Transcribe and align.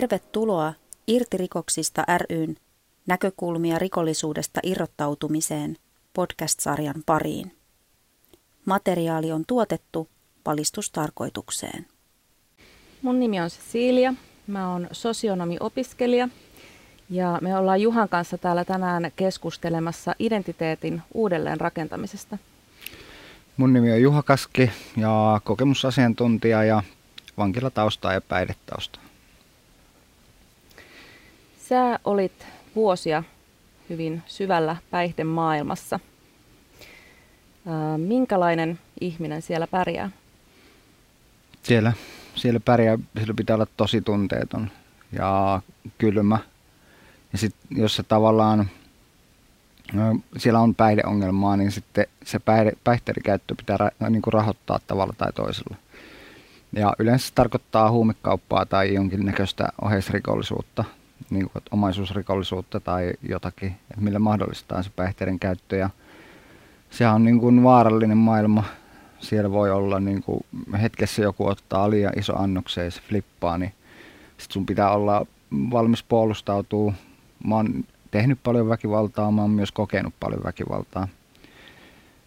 Tervetuloa 0.00 0.72
Irti 1.06 1.36
rikoksista 1.36 2.04
ryn 2.30 2.56
näkökulmia 3.06 3.78
rikollisuudesta 3.78 4.60
irrottautumiseen 4.62 5.76
podcast-sarjan 6.12 7.02
pariin. 7.06 7.56
Materiaali 8.64 9.32
on 9.32 9.44
tuotettu 9.46 10.08
valistustarkoitukseen. 10.46 11.86
Mun 13.02 13.20
nimi 13.20 13.40
on 13.40 13.48
Cecilia. 13.48 14.14
Mä 14.46 14.72
oon 14.72 14.88
sosionomiopiskelija 14.92 16.28
ja 17.10 17.38
me 17.42 17.56
ollaan 17.56 17.82
Juhan 17.82 18.08
kanssa 18.08 18.38
täällä 18.38 18.64
tänään 18.64 19.12
keskustelemassa 19.16 20.14
identiteetin 20.18 21.02
uudelleen 21.14 21.60
rakentamisesta. 21.60 22.38
Mun 23.56 23.72
nimi 23.72 23.92
on 23.92 24.02
Juha 24.02 24.22
Kaski 24.22 24.70
ja 24.96 25.40
kokemusasiantuntija 25.44 26.64
ja 26.64 26.82
vankilatausta 27.38 28.12
ja 28.12 28.20
päihdetausta. 28.20 29.00
Sä 31.70 31.98
olit 32.04 32.46
vuosia 32.76 33.22
hyvin 33.90 34.22
syvällä 34.26 34.76
päihdemaailmassa. 34.90 36.00
Minkälainen 37.96 38.78
ihminen 39.00 39.42
siellä 39.42 39.66
pärjää? 39.66 40.10
Siellä, 41.62 41.92
siellä 42.34 42.60
pärjää, 42.60 42.98
siellä 43.16 43.34
pitää 43.34 43.56
olla 43.56 43.66
tosi 43.76 44.00
tunteeton 44.00 44.70
ja 45.12 45.62
kylmä. 45.98 46.38
Ja 47.32 47.38
sit, 47.38 47.54
jos 47.70 47.96
se 47.96 48.02
tavallaan, 48.02 48.70
no, 49.92 50.20
siellä 50.36 50.60
on 50.60 50.74
päihdeongelmaa, 50.74 51.56
niin 51.56 51.72
sitten 51.72 52.06
se 52.24 52.38
päihde, 52.38 52.72
päihteiden 52.84 53.22
käyttö 53.22 53.54
pitää 53.54 53.76
ra, 53.76 53.90
niin 54.10 54.22
kuin 54.22 54.34
rahoittaa 54.34 54.80
tavalla 54.86 55.14
tai 55.18 55.32
toisella. 55.32 55.76
Ja 56.72 56.92
yleensä 56.98 57.26
se 57.26 57.34
tarkoittaa 57.34 57.90
huumekauppaa 57.90 58.66
tai 58.66 58.94
jonkinnäköistä 58.94 59.68
oheisrikollisuutta 59.82 60.84
niin 61.30 61.50
kuin, 61.50 61.62
omaisuusrikollisuutta 61.70 62.80
tai 62.80 63.12
jotakin, 63.28 63.76
millä 63.96 64.18
mahdollistaa 64.18 64.82
se 64.82 64.90
päihteiden 64.96 65.38
käyttö. 65.38 65.76
Ja 65.76 65.90
sehän 66.90 67.14
on 67.14 67.24
niin 67.24 67.40
kuin 67.40 67.62
vaarallinen 67.62 68.18
maailma. 68.18 68.64
Siellä 69.18 69.50
voi 69.50 69.70
olla 69.70 70.00
niin 70.00 70.22
kuin, 70.22 70.40
hetkessä 70.82 71.22
joku 71.22 71.46
ottaa 71.46 71.90
liian 71.90 72.18
iso 72.18 72.38
annokseen 72.38 72.84
ja 72.84 72.90
se 72.90 73.00
flippaa, 73.08 73.58
niin 73.58 73.72
sit 74.38 74.50
sun 74.50 74.66
pitää 74.66 74.90
olla 74.90 75.26
valmis 75.70 76.02
puolustautuu. 76.02 76.94
Mä 77.46 77.54
oon 77.54 77.84
tehnyt 78.10 78.38
paljon 78.42 78.68
väkivaltaa, 78.68 79.30
mä 79.30 79.40
oon 79.40 79.50
myös 79.50 79.72
kokenut 79.72 80.14
paljon 80.20 80.44
väkivaltaa. 80.44 81.08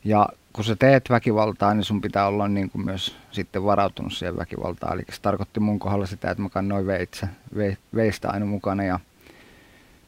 Ja 0.03 0.29
kun 0.53 0.63
sä 0.63 0.75
teet 0.75 1.09
väkivaltaa, 1.09 1.73
niin 1.73 1.83
sun 1.83 2.01
pitää 2.01 2.27
olla 2.27 2.47
niin 2.47 2.69
kuin 2.69 2.85
myös 2.85 3.15
sitten 3.31 3.63
varautunut 3.63 4.13
siihen 4.13 4.37
väkivaltaan. 4.37 4.93
Eli 4.93 5.03
se 5.11 5.21
tarkoitti 5.21 5.59
mun 5.59 5.79
kohdalla 5.79 6.05
sitä, 6.05 6.31
että 6.31 6.43
mä 6.43 6.49
kannoin 6.49 6.87
veitse, 6.87 7.27
ve, 7.55 7.77
veistä 7.95 8.29
aina 8.29 8.45
mukana. 8.45 8.83
Ja, 8.83 8.99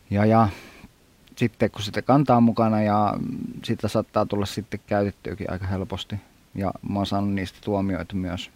ja, 0.09 0.25
ja 0.25 0.49
sitten 1.35 1.71
kun 1.71 1.81
sitä 1.81 2.01
kantaa 2.01 2.41
mukana 2.41 2.81
ja 2.81 3.13
sitä 3.63 3.87
saattaa 3.87 4.25
tulla 4.25 4.45
sitten 4.45 4.79
käytettyäkin 4.87 5.51
aika 5.51 5.65
helposti. 5.67 6.15
Ja 6.55 6.71
mä 6.89 6.99
oon 6.99 7.05
saanut 7.05 7.33
niistä 7.33 7.59
tuomioita 7.63 8.15
myös. 8.15 8.51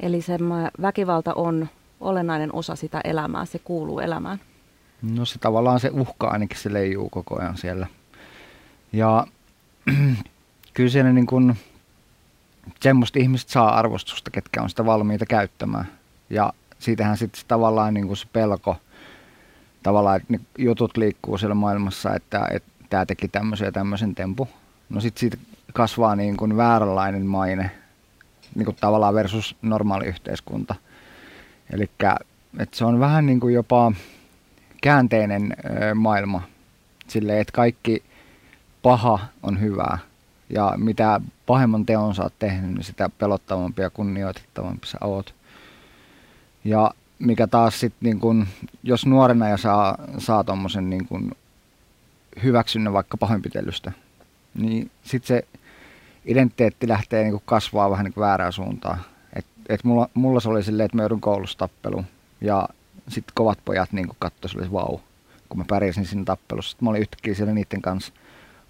Eli 0.00 0.22
se 0.22 0.38
väkivalta 0.82 1.34
on 1.34 1.68
olennainen 2.00 2.54
osa 2.54 2.76
sitä 2.76 3.00
elämää, 3.04 3.44
se 3.44 3.58
kuuluu 3.58 3.98
elämään. 3.98 4.40
No 5.02 5.24
se 5.24 5.38
tavallaan 5.38 5.80
se 5.80 5.90
uhka 5.92 6.28
ainakin 6.28 6.58
se 6.58 6.72
leijuu 6.72 7.08
koko 7.08 7.40
ajan 7.40 7.56
siellä. 7.56 7.86
Ja 8.92 9.26
kyllä 10.74 10.90
siellä 10.90 11.12
niin 11.12 11.26
kuin, 11.26 11.56
semmoista 12.80 13.18
ihmistä 13.18 13.52
saa 13.52 13.78
arvostusta, 13.78 14.30
ketkä 14.30 14.62
on 14.62 14.70
sitä 14.70 14.86
valmiita 14.86 15.26
käyttämään. 15.26 15.88
Ja 16.30 16.52
siitähän 16.78 17.16
sitten 17.16 17.42
tavallaan 17.48 17.94
niin 17.94 18.06
kuin 18.06 18.16
se 18.16 18.26
pelko, 18.32 18.76
tavallaan, 19.82 20.16
että 20.16 20.32
ne 20.32 20.40
jutut 20.58 20.96
liikkuu 20.96 21.38
siellä 21.38 21.54
maailmassa, 21.54 22.14
että, 22.14 22.48
että 22.50 22.72
tämä 22.90 23.06
teki 23.06 23.28
tämmöisen 23.28 23.66
ja 23.66 23.72
tämmöisen 23.72 24.14
tempu. 24.14 24.48
No 24.88 25.00
sitten 25.00 25.20
siitä 25.20 25.36
kasvaa 25.72 26.16
niin 26.16 26.36
kuin 26.36 26.56
vääränlainen 26.56 27.26
maine, 27.26 27.70
niin 28.54 28.64
kuin 28.64 28.76
tavallaan 28.80 29.14
versus 29.14 29.56
normaali 29.62 30.06
yhteiskunta. 30.06 30.74
Eli 31.72 31.90
se 32.72 32.84
on 32.84 33.00
vähän 33.00 33.26
niin 33.26 33.40
kuin 33.40 33.54
jopa 33.54 33.92
käänteinen 34.82 35.56
maailma. 35.94 36.42
Silleen, 37.08 37.40
että 37.40 37.52
kaikki 37.52 38.02
paha 38.84 39.18
on 39.42 39.60
hyvää. 39.60 39.98
Ja 40.50 40.74
mitä 40.76 41.20
pahemman 41.46 41.86
teon 41.86 42.14
sä 42.14 42.22
oot 42.22 42.38
tehnyt, 42.38 42.74
niin 42.74 42.84
sitä 42.84 43.10
pelottavampi 43.18 43.82
ja 43.82 43.90
kunnioitettavampi 43.90 44.86
sä 44.86 44.98
oot. 45.00 45.34
Ja 46.64 46.90
mikä 47.18 47.46
taas 47.46 47.80
sitten, 47.80 47.98
niin 48.00 48.20
kun, 48.20 48.46
jos 48.82 49.06
nuorena 49.06 49.48
ja 49.48 49.56
saa, 49.56 49.98
saa 50.18 50.44
tuommoisen 50.44 50.90
niin 50.90 51.06
kun 51.06 51.32
hyväksynnän 52.42 52.92
vaikka 52.92 53.16
pahoinpitelystä, 53.16 53.92
niin 54.54 54.90
sitten 55.02 55.26
se 55.26 55.48
identiteetti 56.26 56.88
lähtee 56.88 57.24
niin 57.24 57.42
kasvaa 57.44 57.90
vähän 57.90 58.04
niin 58.04 58.14
väärään 58.18 58.52
suuntaan. 58.52 58.98
Et, 59.36 59.46
et 59.68 59.84
mulla, 59.84 60.08
mulla 60.14 60.40
se 60.40 60.48
oli 60.48 60.62
silleen, 60.62 60.84
että 60.84 60.96
mä 60.96 61.02
joudun 61.02 61.20
koulustappeluun 61.20 62.06
ja 62.40 62.68
sitten 63.08 63.32
kovat 63.34 63.58
pojat 63.64 63.92
niin 63.92 64.08
katsoivat, 64.18 64.72
vau, 64.72 64.98
kun 65.48 65.58
mä 65.58 65.64
pärjäsin 65.68 66.06
siinä 66.06 66.24
tappelussa. 66.24 66.70
Sitten 66.70 66.86
mä 66.86 66.90
olin 66.90 67.02
yhtäkkiä 67.02 67.34
siellä 67.34 67.54
niiden 67.54 67.82
kanssa– 67.82 68.12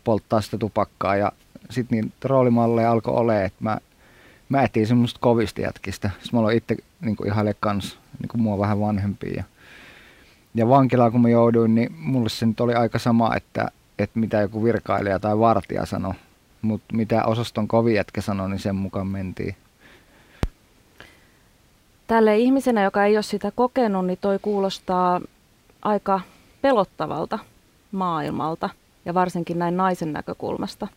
polttaa 0.05 0.41
sitä 0.41 0.59
tupakkaa 0.59 1.17
ja 1.17 1.33
sitten 1.71 1.99
niin 1.99 2.13
roolimalleja 2.25 2.91
alkoi 2.91 3.15
olemaan, 3.15 3.45
että 3.45 3.65
mä, 3.65 3.79
mä 4.49 4.63
etin 4.63 4.87
semmoista 4.87 5.21
kovista 5.21 5.61
jätkistä. 5.61 6.11
Sitten 6.11 6.31
mä 6.33 6.41
aloin 6.41 6.57
itse 6.57 6.77
niin 7.01 7.17
ihaile 7.27 7.55
kans 7.61 7.99
niin 8.21 8.29
kuin 8.29 8.43
mua 8.43 8.59
vähän 8.59 8.81
vanhempia. 8.81 9.35
Ja, 9.37 9.45
ja 10.55 10.69
vankilaan 10.69 11.13
kun 11.13 11.23
mä 11.23 11.29
jouduin, 11.29 11.75
niin 11.75 11.93
mulle 11.99 12.29
se 12.29 12.47
nyt 12.47 12.61
oli 12.61 12.75
aika 12.75 12.99
sama, 12.99 13.37
että, 13.37 13.69
että 13.99 14.19
mitä 14.19 14.41
joku 14.41 14.65
virkailija 14.65 15.19
tai 15.19 15.39
vartija 15.39 15.87
sanoi. 15.87 16.15
Mutta 16.63 16.97
mitä 16.97 17.25
osaston 17.25 17.69
kovi 17.69 17.95
jätkä 17.95 18.21
sanoi, 18.21 18.51
niin 18.51 18.59
sen 18.59 18.77
mukaan 18.77 19.07
mentiin. 19.07 19.57
Tälle 22.07 22.39
ihmisenä, 22.39 22.83
joka 22.83 23.05
ei 23.05 23.17
ole 23.17 23.23
sitä 23.23 23.53
kokenut, 23.55 24.07
niin 24.07 24.19
toi 24.21 24.39
kuulostaa 24.43 25.21
aika 25.83 26.21
pelottavalta 26.63 27.39
maailmalta– 27.93 28.71
ja 29.05 29.15
varsinkin 29.15 29.59
näin 29.59 29.77
naisen 29.77 30.13
näkökulmasta. 30.13 30.89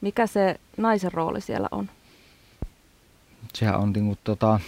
Mikä 0.00 0.26
se 0.26 0.60
naisen 0.76 1.12
rooli 1.12 1.40
siellä 1.40 1.68
on? 1.70 1.90
Sehän 3.54 3.80
on, 3.80 3.92
niin 3.92 4.06
kuin, 4.06 4.18
tota, 4.24 4.60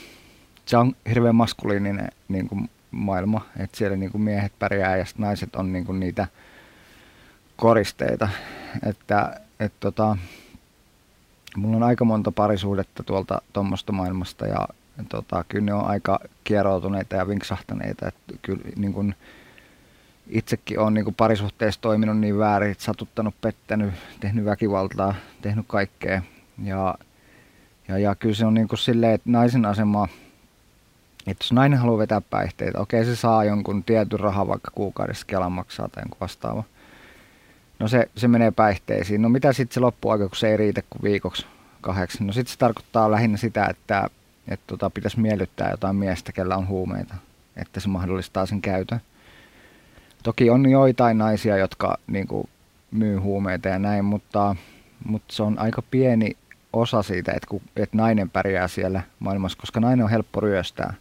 se 0.67 0.77
on 0.77 0.97
hirveän 1.09 1.34
maskuliininen 1.34 2.09
niin 2.29 2.49
kuin, 2.49 2.71
maailma, 2.91 3.47
että 3.59 3.77
siellä 3.79 3.97
niin 3.97 4.12
kuin, 4.12 4.23
miehet 4.23 4.53
pärjää 4.59 4.97
ja 4.97 5.05
naiset 5.19 5.56
on 5.56 5.73
niin 5.73 5.84
kuin, 5.84 6.01
niitä 6.01 6.27
koristeita. 7.56 8.29
Että, 8.87 9.41
et, 9.61 9.73
tota, 9.81 10.17
mulla 11.56 11.77
on 11.77 11.83
aika 11.83 12.05
monta 12.05 12.33
parisuudetta 12.33 13.03
tuolta 13.03 13.43
tuommoista 13.53 13.93
maailmasta 13.93 14.47
ja 14.47 14.69
tota, 15.09 15.45
kyllä 15.49 15.65
ne 15.65 15.75
on 15.75 15.85
aika 15.85 16.21
kieroutuneita 16.45 17.17
ja 17.17 17.29
vinksahtaneita. 17.29 18.09
Että 18.09 18.35
kyllä 18.43 18.62
niin 18.77 18.93
kuin, 18.93 19.15
itsekin 20.28 20.78
olen 20.78 20.94
niin 20.94 21.15
parisuhteessa 21.15 21.81
toiminut 21.81 22.19
niin 22.19 22.39
väärin, 22.39 22.77
satuttanut, 22.78 23.34
pettänyt, 23.41 23.94
tehnyt 24.21 24.44
väkivaltaa, 24.44 25.15
tehnyt 25.43 25.65
kaikkea. 25.69 26.22
Ja, 26.62 26.94
ja, 27.89 27.99
ja 27.99 28.15
kyllä 28.15 28.34
se 28.34 28.47
on 28.47 28.55
niin 28.55 28.69
kuin 28.69 28.78
silleen, 28.78 29.15
että 29.15 29.31
naisen 29.31 29.65
asema, 29.65 30.09
että 31.27 31.44
jos 31.44 31.52
nainen 31.52 31.79
haluaa 31.79 31.99
vetää 31.99 32.20
päihteitä, 32.20 32.81
okei 32.81 33.05
se 33.05 33.17
saa 33.17 33.44
jonkun 33.44 33.85
tietyn 33.85 34.20
rahan 34.20 34.49
vaikka 34.49 34.70
kuukaudessa 34.75 35.26
Kelan 35.26 35.52
maksaa 35.52 35.88
tai 35.88 36.02
jonkun 36.02 36.20
vastaava. 36.20 36.64
No 37.79 37.88
se, 37.88 38.11
se 38.17 38.29
menee 38.29 38.50
päihteisiin. 38.50 39.23
No 39.23 39.29
mitä 39.29 39.52
sitten 39.52 39.75
se 39.75 39.81
loppuaika, 39.81 40.29
kun 40.29 40.37
se 40.37 40.50
ei 40.50 40.56
riitä 40.56 40.82
kuin 40.91 41.02
viikoksi 41.02 41.47
kahdeksi? 41.81 42.25
No 42.25 42.32
sitten 42.32 42.52
se 42.52 42.58
tarkoittaa 42.58 43.11
lähinnä 43.11 43.37
sitä, 43.37 43.67
että, 43.67 44.11
että 44.49 44.64
tota, 44.67 44.91
pitäisi 44.91 45.20
miellyttää 45.20 45.70
jotain 45.70 45.97
miestä, 45.97 46.32
kellä 46.32 46.56
on 46.56 46.69
huumeita, 46.69 47.14
että 47.56 47.81
se 47.81 47.88
mahdollistaa 47.88 48.47
sen 48.47 48.62
käytön. 48.62 49.00
Toki 50.28 50.50
on 50.50 50.70
joitain 50.70 51.19
naisia, 51.19 51.56
jotka 51.56 51.98
niin 52.06 52.26
kuin, 52.26 52.48
myy 52.90 53.16
huumeita 53.16 53.69
ja 53.69 53.78
näin, 53.78 54.04
mutta, 54.04 54.56
mutta 55.04 55.34
se 55.34 55.42
on 55.42 55.58
aika 55.58 55.82
pieni 55.90 56.36
osa 56.72 57.02
siitä, 57.02 57.32
että, 57.32 57.46
kun, 57.48 57.60
että 57.76 57.96
nainen 57.96 58.30
pärjää 58.30 58.69
siellä 58.69 59.02
maailmassa, 59.19 59.58
koska 59.58 59.80
nainen 59.80 60.04
on 60.04 60.10
helppo 60.10 60.40
ryöstää. 60.40 60.94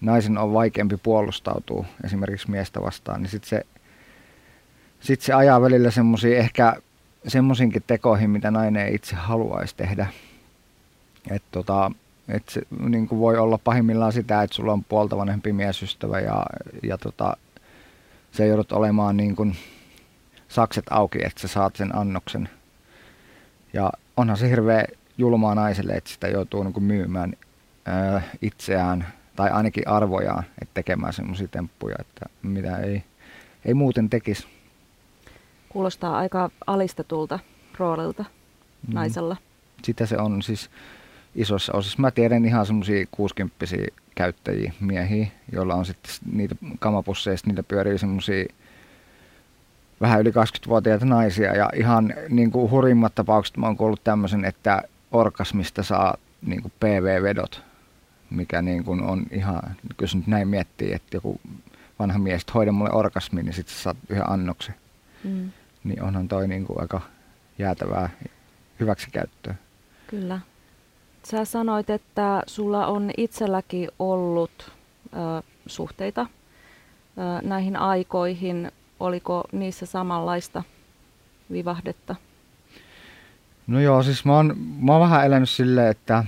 Naisen 0.00 0.38
on 0.38 0.52
vaikeampi 0.52 0.96
puolustautua 0.96 1.86
esimerkiksi 2.04 2.50
miestä 2.50 2.82
vastaan, 2.82 3.22
niin 3.22 3.30
sitten 3.30 3.48
se, 3.48 3.66
sit 5.00 5.20
se 5.20 5.32
ajaa 5.32 5.62
välillä 5.62 5.90
semmoisia 5.90 6.38
ehkä 6.38 6.76
semmoisinkin 7.26 7.82
tekoihin, 7.86 8.30
mitä 8.30 8.50
nainen 8.50 8.86
ei 8.86 8.94
itse 8.94 9.16
haluaisi 9.16 9.76
tehdä. 9.76 10.06
Että 11.30 11.48
tota, 11.50 11.90
et 12.28 12.48
se 12.48 12.62
niin 12.88 13.08
voi 13.10 13.38
olla 13.38 13.58
pahimmillaan 13.58 14.12
sitä, 14.12 14.42
että 14.42 14.56
sulla 14.56 14.72
on 14.72 14.84
puolta 14.84 15.16
vanhempi 15.16 15.52
miesystävä 15.52 16.20
ja, 16.20 16.46
ja 16.82 16.98
tota, 16.98 17.36
se 18.32 18.46
joudut 18.46 18.72
olemaan 18.72 19.16
niin 19.16 19.36
kuin 19.36 19.56
sakset 20.48 20.84
auki, 20.90 21.18
että 21.24 21.40
sä 21.40 21.48
saat 21.48 21.76
sen 21.76 21.96
annoksen. 21.96 22.48
Ja 23.72 23.92
onhan 24.16 24.36
se 24.36 24.50
hirveä 24.50 24.84
julmaa 25.18 25.54
naiselle, 25.54 25.92
että 25.92 26.10
sitä 26.10 26.28
joutuu 26.28 26.62
niin 26.62 26.72
kuin 26.72 26.84
myymään 26.84 27.32
ää, 27.86 28.22
itseään 28.42 29.06
tai 29.36 29.50
ainakin 29.50 29.88
arvojaan, 29.88 30.44
että 30.62 30.74
tekemään 30.74 31.12
semmoisia 31.12 31.48
temppuja, 31.48 31.96
että 32.00 32.26
mitä 32.42 32.76
ei, 32.76 33.04
ei 33.64 33.74
muuten 33.74 34.10
tekisi. 34.10 34.46
Kuulostaa 35.68 36.18
aika 36.18 36.50
alistetulta 36.66 37.38
roolilta 37.78 38.22
mm. 38.22 38.94
naisella. 38.94 39.36
Sitä 39.84 40.06
se 40.06 40.16
on 40.16 40.42
siis 40.42 40.70
isossa 41.34 41.72
osassa. 41.72 42.00
Mä 42.00 42.10
tiedän 42.10 42.44
ihan 42.44 42.66
semmoisia 42.66 43.06
60 43.10 43.66
käyttäjiä, 44.14 44.72
miehiä, 44.80 45.26
joilla 45.52 45.74
on 45.74 45.84
sitten 45.84 46.12
niitä 46.32 46.54
kamapusseista, 46.78 47.48
niitä 47.48 47.62
pyörii 47.62 47.98
semmoisia 47.98 48.44
vähän 50.00 50.20
yli 50.20 50.30
20-vuotiaita 50.30 51.04
naisia 51.04 51.56
ja 51.56 51.70
ihan 51.74 52.14
niin 52.28 52.50
kuin 52.50 52.70
hurimmat 52.70 53.14
tapaukset 53.14 53.56
mä 53.56 53.66
oon 53.66 53.76
kuullut 53.76 54.04
tämmöisen, 54.04 54.44
että 54.44 54.82
orkasmista 55.12 55.82
saa 55.82 56.16
niin 56.46 56.62
kuin 56.62 56.72
PV-vedot, 56.80 57.62
mikä 58.30 58.62
niin 58.62 58.84
kuin 58.84 59.02
on 59.02 59.26
ihan, 59.30 59.62
jos 60.00 60.14
nyt 60.14 60.26
näin 60.26 60.48
miettii, 60.48 60.92
että 60.92 61.16
joku 61.16 61.40
vanha 61.98 62.18
mies, 62.18 62.40
että 62.40 62.52
hoida 62.52 62.72
mulle 62.72 62.90
orgasmi, 62.92 63.42
niin 63.42 63.52
sitten 63.52 63.74
saat 63.74 63.96
yhden 64.08 64.30
annoksen. 64.30 64.74
Mm. 65.24 65.50
Niin 65.84 66.02
onhan 66.02 66.28
toi 66.28 66.48
niin 66.48 66.64
kuin 66.64 66.80
aika 66.80 67.00
jäätävää 67.58 68.10
hyväksikäyttöä. 68.80 69.54
Kyllä. 70.06 70.40
Sä 71.30 71.44
sanoit, 71.44 71.90
että 71.90 72.42
sulla 72.46 72.86
on 72.86 73.10
itselläkin 73.16 73.88
ollut 73.98 74.72
ö, 75.12 75.42
suhteita 75.66 76.20
ö, 76.20 77.46
näihin 77.48 77.76
aikoihin. 77.76 78.72
Oliko 79.00 79.44
niissä 79.52 79.86
samanlaista 79.86 80.62
vivahdetta? 81.52 82.16
No 83.66 83.80
joo, 83.80 84.02
siis 84.02 84.24
mä 84.24 84.36
oon, 84.36 84.54
mä 84.80 84.92
oon 84.92 85.00
vähän 85.00 85.26
elänyt 85.26 85.48
silleen, 85.48 85.90
että 85.90 86.24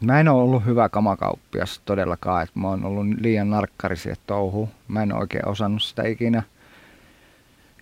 mä 0.00 0.20
en 0.20 0.28
ole 0.28 0.42
ollut 0.42 0.64
hyvä 0.64 0.88
kamakauppias 0.88 1.80
todellakaan. 1.84 2.42
Että 2.42 2.58
mä 2.58 2.68
oon 2.68 2.84
ollut 2.84 3.06
liian 3.20 3.50
narkkari 3.50 3.96
siihen. 3.96 4.16
Mä 4.88 5.02
en 5.02 5.14
oikein 5.14 5.48
osannut 5.48 5.82
sitä 5.82 6.02
ikinä. 6.02 6.42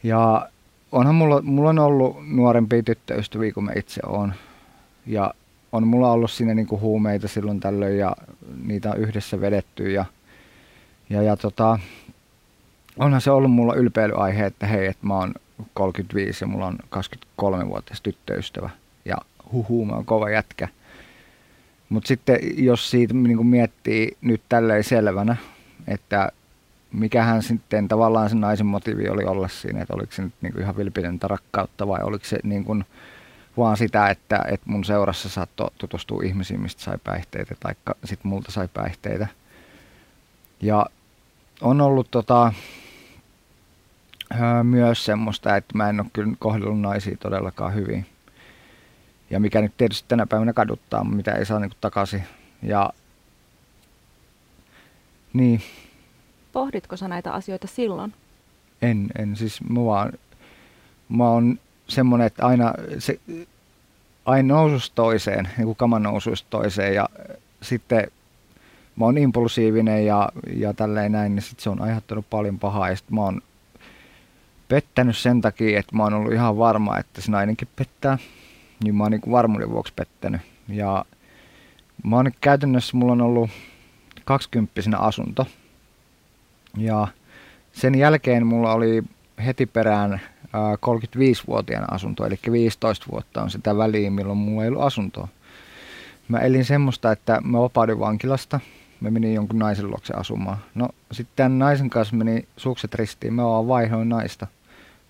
Ja 0.02 0.48
onhan 0.92 1.14
mulla, 1.14 1.42
mulla 1.42 1.68
on 1.68 1.78
ollut 1.78 2.16
nuorempia 2.28 2.82
tyttöystäviä 2.82 3.52
kuin 3.52 3.64
mä 3.64 3.72
itse 3.76 4.00
oon. 4.06 4.34
Ja 5.06 5.34
on 5.72 5.87
mulla 5.87 6.12
ollut 6.12 6.31
siinä 6.31 6.55
niinku 6.55 6.81
huumeita 6.81 7.28
silloin 7.28 7.61
tällöin 7.61 7.99
ja 7.99 8.17
niitä 8.64 8.90
on 8.90 8.96
yhdessä 8.96 9.40
vedetty. 9.40 9.93
Ja, 9.93 10.05
ja, 11.11 11.22
ja 11.22 11.37
tota, 11.37 11.78
onhan 12.99 13.20
se 13.20 13.31
ollut 13.31 13.52
mulla 13.52 13.75
ylpeilyaihe, 13.75 14.46
että 14.46 14.67
hei, 14.67 14.87
että 14.87 15.06
mä 15.06 15.14
oon 15.14 15.34
35 15.75 16.44
ja 16.44 16.49
mulla 16.49 16.67
on 16.67 16.78
23-vuotias 16.96 18.00
tyttöystävä. 18.00 18.70
Ja 19.05 19.17
huhu, 19.52 19.84
mä 19.84 19.94
oon 19.94 20.05
kova 20.05 20.31
jätkä. 20.31 20.69
Mutta 21.88 22.08
sitten 22.08 22.38
jos 22.56 22.90
siitä 22.90 23.14
niin 23.14 23.46
miettii 23.46 24.16
nyt 24.20 24.43
tälleen 24.49 24.84
selvänä, 24.84 25.37
että 25.88 26.32
mikähän 26.93 27.43
sitten 27.43 27.88
tavallaan 27.88 28.31
sen 28.31 28.40
naisen 28.40 28.66
motiivi 28.66 29.08
oli 29.08 29.25
olla 29.25 29.49
siinä, 29.49 29.82
että 29.82 29.94
oliko 29.94 30.12
se 30.12 30.23
nyt 30.23 30.32
niin 30.40 30.61
ihan 30.61 30.76
vilpitöntä 30.76 31.28
rakkautta 31.28 31.88
vai 31.88 32.00
oliko 32.02 32.25
se 32.25 32.38
niin 32.43 32.64
kuin 32.64 32.84
vaan 33.56 33.76
sitä, 33.76 34.08
että, 34.11 34.44
että 34.49 34.70
mun 34.70 34.85
seurassa 34.85 35.29
saattoi 35.29 35.70
tutustua 35.79 36.23
ihmisiin, 36.25 36.61
mistä 36.61 36.82
sai 36.82 36.99
päihteitä 37.05 37.55
tai 37.61 37.75
sitten 38.05 38.29
multa 38.29 38.52
sai 38.52 38.69
päihteitä. 38.69 39.26
Ja 40.61 40.87
on 41.61 41.81
ollut 41.81 42.11
tota, 42.11 42.52
myös 44.62 45.05
semmoista, 45.05 45.56
että 45.56 45.76
mä 45.76 45.88
en 45.88 46.00
ole 46.00 46.11
kyllä 46.12 46.35
kohdellut 46.38 46.81
naisia 46.81 47.17
todellakaan 47.17 47.75
hyvin. 47.75 48.06
Ja 49.31 49.41
mikä 49.41 49.61
nyt 49.61 49.76
tietysti 49.76 50.08
tänä 50.08 50.26
päivänä 50.26 50.52
kaduttaa, 50.52 51.05
mitä 51.05 51.32
ei 51.32 51.47
saa 51.47 51.58
niin 51.58 51.70
takaisin. 51.81 52.23
Ja 52.62 52.93
niin. 55.32 55.62
Pohditko 56.52 56.97
sä 56.97 57.08
näitä 57.08 57.32
asioita 57.32 57.67
silloin? 57.67 58.14
En, 58.82 59.08
en. 59.19 59.37
Siis 59.37 59.61
mä 59.69 59.85
vaan, 59.85 60.12
mä 61.08 61.29
oon 61.29 61.58
semmonen, 61.90 62.26
että 62.26 62.46
aina, 62.46 62.75
se, 62.98 63.20
aina 64.25 64.54
nousus 64.54 64.90
toiseen, 64.90 65.48
niin 65.56 65.64
kuin 65.66 65.76
kaman 65.76 66.02
nousuista 66.02 66.46
toiseen 66.50 66.94
ja 66.94 67.08
sitten 67.62 68.10
mä 68.96 69.04
oon 69.04 69.19
impulsiivinen 69.19 70.06
ja, 70.06 70.28
ja 70.56 70.75
tälleen 70.75 71.12
näin, 71.12 71.34
niin 71.34 71.42
sit 71.42 71.60
se 71.60 71.70
on 71.70 71.82
aiheuttanut 71.82 72.31
paljon 72.31 72.58
pahaa 72.58 72.90
ja 72.90 72.96
sit 72.96 73.10
mä 73.10 73.20
oon 73.20 73.42
pettänyt 74.69 75.16
sen 75.16 75.40
takia, 75.40 75.78
että 75.78 75.96
mä 75.96 76.02
oon 76.02 76.14
ollut 76.14 76.32
ihan 76.32 76.58
varma, 76.58 76.98
että 76.98 77.20
se 77.20 77.31
nainenkin 77.31 77.69
pettää. 77.76 78.19
Niin 78.84 78.94
mä 78.94 79.04
oon 79.04 79.12
niin 79.12 79.31
varmuuden 79.31 79.70
vuoksi 79.70 79.92
pettänyt. 79.96 80.40
Ja 80.69 81.04
mä 82.04 82.16
oon 82.16 82.31
käytännössä, 82.40 82.96
mulla 82.96 83.12
on 83.12 83.20
ollut 83.20 83.50
20 84.25 84.98
asunto. 84.98 85.46
Ja 86.76 87.08
sen 87.72 87.94
jälkeen 87.94 88.46
mulla 88.46 88.72
oli 88.72 89.02
heti 89.44 89.66
perään 89.66 90.20
35-vuotiaan 90.87 91.93
asunto, 91.93 92.26
eli 92.26 92.38
15 92.50 93.06
vuotta 93.12 93.43
on 93.43 93.50
sitä 93.50 93.76
väliä, 93.76 94.11
milloin 94.11 94.38
mulla 94.38 94.62
ei 94.62 94.69
ollut 94.69 94.82
asuntoa. 94.82 95.29
Mä 96.29 96.38
elin 96.38 96.64
semmoista, 96.64 97.12
että 97.12 97.41
mä 97.44 97.61
vapaudin 97.61 97.99
vankilasta, 97.99 98.61
mä 99.00 99.11
menin 99.11 99.35
jonkun 99.35 99.58
naisen 99.58 99.91
luokse 99.91 100.14
asumaan. 100.14 100.58
No 100.75 100.88
sitten 101.12 101.37
tämän 101.37 101.58
naisen 101.58 101.91
kanssa 101.91 102.17
meni 102.17 102.49
sukset 102.56 102.94
ristiin, 102.94 103.35
mä 103.35 103.44
vaan 103.44 103.69
vaihoin 103.69 104.08
naista. 104.08 104.47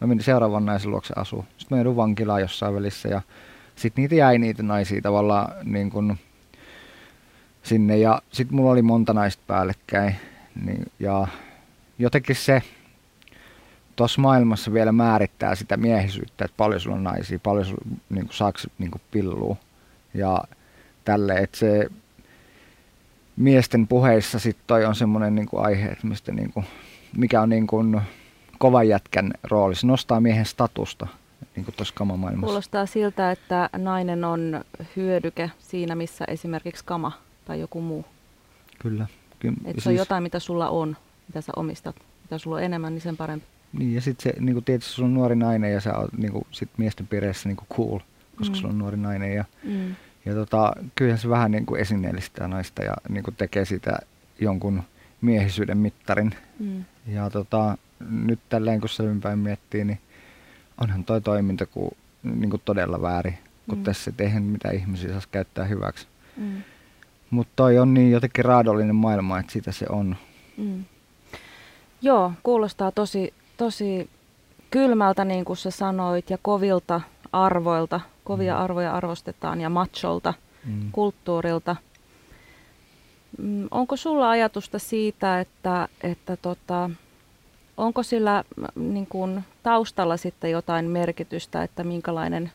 Mä 0.01 0.07
menin 0.07 0.25
seuraavan 0.25 0.67
naisen 0.67 0.91
luokse 0.91 1.15
asuun. 1.17 1.45
Sitten 1.59 1.77
mä 1.77 1.81
joudun 1.81 1.97
vankilaan 1.97 2.41
jossain 2.41 2.75
välissä 2.75 3.09
ja 3.09 3.23
sitten 3.77 4.03
niitä 4.03 4.15
jäi 4.15 4.39
niitä 4.39 4.63
naisia 4.63 5.03
tavallaan 5.03 5.53
niin 5.65 5.91
kun 5.91 6.17
sinne. 7.63 7.99
Ja 7.99 8.23
sitten 8.33 8.57
mulla 8.57 8.71
oli 8.71 8.83
monta 8.83 9.13
naista 9.13 9.43
päällekkäin. 9.47 10.17
Niin, 10.65 10.87
ja 10.99 11.27
jotenkin 11.99 12.37
se 12.37 12.63
tuossa 14.01 14.21
maailmassa 14.21 14.73
vielä 14.73 14.93
määrittää 14.93 15.55
sitä 15.55 15.77
miehisyyttä, 15.77 16.45
että 16.45 16.57
paljon 16.57 16.81
sulla 16.81 16.97
on 16.97 17.05
naisia, 17.05 17.39
paljon 17.39 17.67
sulla 17.67 17.85
niin 18.11 18.27
kuin, 18.27 18.37
saako 18.37 18.59
niin 18.79 18.91
kuin 18.91 19.03
pillua. 19.11 19.57
Ja 20.15 20.45
tälle, 21.05 21.35
että 21.35 21.59
se 21.59 21.89
miesten 23.37 23.87
puheissa 23.87 24.39
sitten 24.39 24.65
toi 24.67 24.85
on 24.85 24.95
semmoinen 24.95 25.35
niin 25.35 25.49
aihe, 25.57 25.89
että 25.89 26.07
mistä 26.07 26.33
niin 26.33 26.53
kuin, 26.53 26.67
mikä 27.17 27.41
on 27.41 27.49
niin 27.49 27.67
kuin, 27.67 28.01
kovan 28.59 28.89
jätkän 28.89 29.33
rooli. 29.43 29.75
Se 29.75 29.87
nostaa 29.87 30.21
miehen 30.21 30.47
statusta 30.47 31.07
niin 31.57 31.65
kuin 31.65 31.75
tuossa 31.75 31.95
kamamaailmassa. 31.95 32.47
Kuulostaa 32.47 32.87
siltä, 32.87 33.31
että 33.31 33.71
nainen 33.77 34.25
on 34.25 34.65
hyödyke 34.97 35.51
siinä, 35.59 35.95
missä 35.95 36.25
esimerkiksi 36.29 36.85
kama 36.85 37.13
tai 37.45 37.61
joku 37.61 37.81
muu. 37.81 38.05
Kyllä. 38.79 39.07
Ky- 39.39 39.49
että 39.49 39.65
se 39.65 39.89
on 39.89 39.95
siis- 39.95 39.99
jotain, 39.99 40.23
mitä 40.23 40.39
sulla 40.39 40.69
on, 40.69 40.97
mitä 41.29 41.41
sä 41.41 41.53
omistat. 41.57 41.97
Mitä 42.23 42.39
sulla 42.39 42.57
on 42.57 42.63
enemmän, 42.63 42.95
niin 42.95 43.03
sen 43.03 43.17
parempi. 43.17 43.47
Niin, 43.73 43.95
ja 43.95 44.01
sitten 44.01 44.23
se, 44.23 44.41
niin 44.41 44.55
kuin 44.55 44.65
tietysti 44.65 44.93
sulla 44.93 45.07
on 45.07 45.15
nuori 45.15 45.37
nainen 45.37 45.73
ja 45.73 45.81
sä 45.81 45.99
oot 45.99 46.13
niin 46.13 46.33
kuin, 46.33 46.47
sit 46.51 46.71
miesten 46.77 47.07
piireissä 47.07 47.49
niin 47.49 47.57
kuin 47.57 47.69
cool, 47.77 47.99
koska 48.37 48.55
mm. 48.55 48.61
sulla 48.61 48.73
on 48.73 48.79
nuori 48.79 48.97
nainen. 48.97 49.35
Ja, 49.35 49.45
mm. 49.65 49.95
ja 50.25 50.35
tota, 50.35 50.73
kyllähän 50.95 51.19
se 51.19 51.29
vähän 51.29 51.51
niin 51.51 51.67
kuin 51.67 51.81
esineellistää 51.81 52.49
naista 52.49 52.83
ja 52.83 52.95
niin 53.09 53.25
kuin 53.25 53.35
tekee 53.37 53.65
sitä 53.65 53.99
jonkun 54.41 54.83
miehisyyden 55.21 55.79
mittarin. 55.79 56.35
Mm. 56.59 56.85
Ja 57.07 57.31
tota, 57.31 57.79
nyt 58.11 58.41
tälleen 58.49 58.81
kun 58.81 58.89
selvinpäin 58.89 59.39
miettii, 59.39 59.85
niin 59.85 60.01
onhan 60.81 61.05
toi 61.05 61.21
toiminta 61.21 61.67
kuin, 61.67 61.91
niin 62.23 62.51
kuin 62.51 62.63
todella 62.65 63.03
väärin, 63.03 63.39
kun 63.69 63.79
mm. 63.79 63.85
tässä 63.85 64.13
ei 64.19 64.41
mitä 64.41 64.71
ihmisiä 64.71 65.13
saisi 65.13 65.29
käyttää 65.33 65.65
hyväksi. 65.65 66.07
Mm. 66.37 66.63
Mutta 67.31 67.53
toi 67.57 67.79
on 67.79 67.95
niin 67.95 68.11
jotenkin 68.11 68.45
raadollinen 68.45 68.95
maailma, 68.95 69.39
että 69.39 69.53
sitä 69.53 69.73
se 69.73 69.87
on. 69.89 70.17
Mm. 70.57 70.85
Joo, 72.03 72.33
kuulostaa 72.43 72.93
tosi, 72.93 73.35
tosi 73.61 74.11
kylmältä, 74.71 75.25
niin 75.25 75.45
kuin 75.45 75.57
sä 75.57 75.71
sanoit, 75.71 76.31
ja 76.31 76.39
kovilta 76.43 77.01
arvoilta. 77.33 78.01
Kovia 78.25 78.55
mm. 78.55 78.61
arvoja 78.61 78.93
arvostetaan 78.93 79.61
ja 79.61 79.71
macholta, 79.71 80.35
mm. 80.65 80.93
kulttuurilta. 80.93 81.77
Mm, 83.39 83.69
onko 83.71 83.97
sulla 83.97 84.31
ajatusta 84.31 84.79
siitä, 84.79 85.41
että, 85.41 85.89
että 86.03 86.37
tota, 86.37 86.91
onko 87.77 88.03
sillä 88.03 88.45
niin 88.75 89.07
kuin, 89.07 89.45
taustalla 89.63 90.17
sitten 90.17 90.51
jotain 90.51 90.91
merkitystä, 90.91 91.63
että 91.63 91.85
minkälainen 91.85 92.53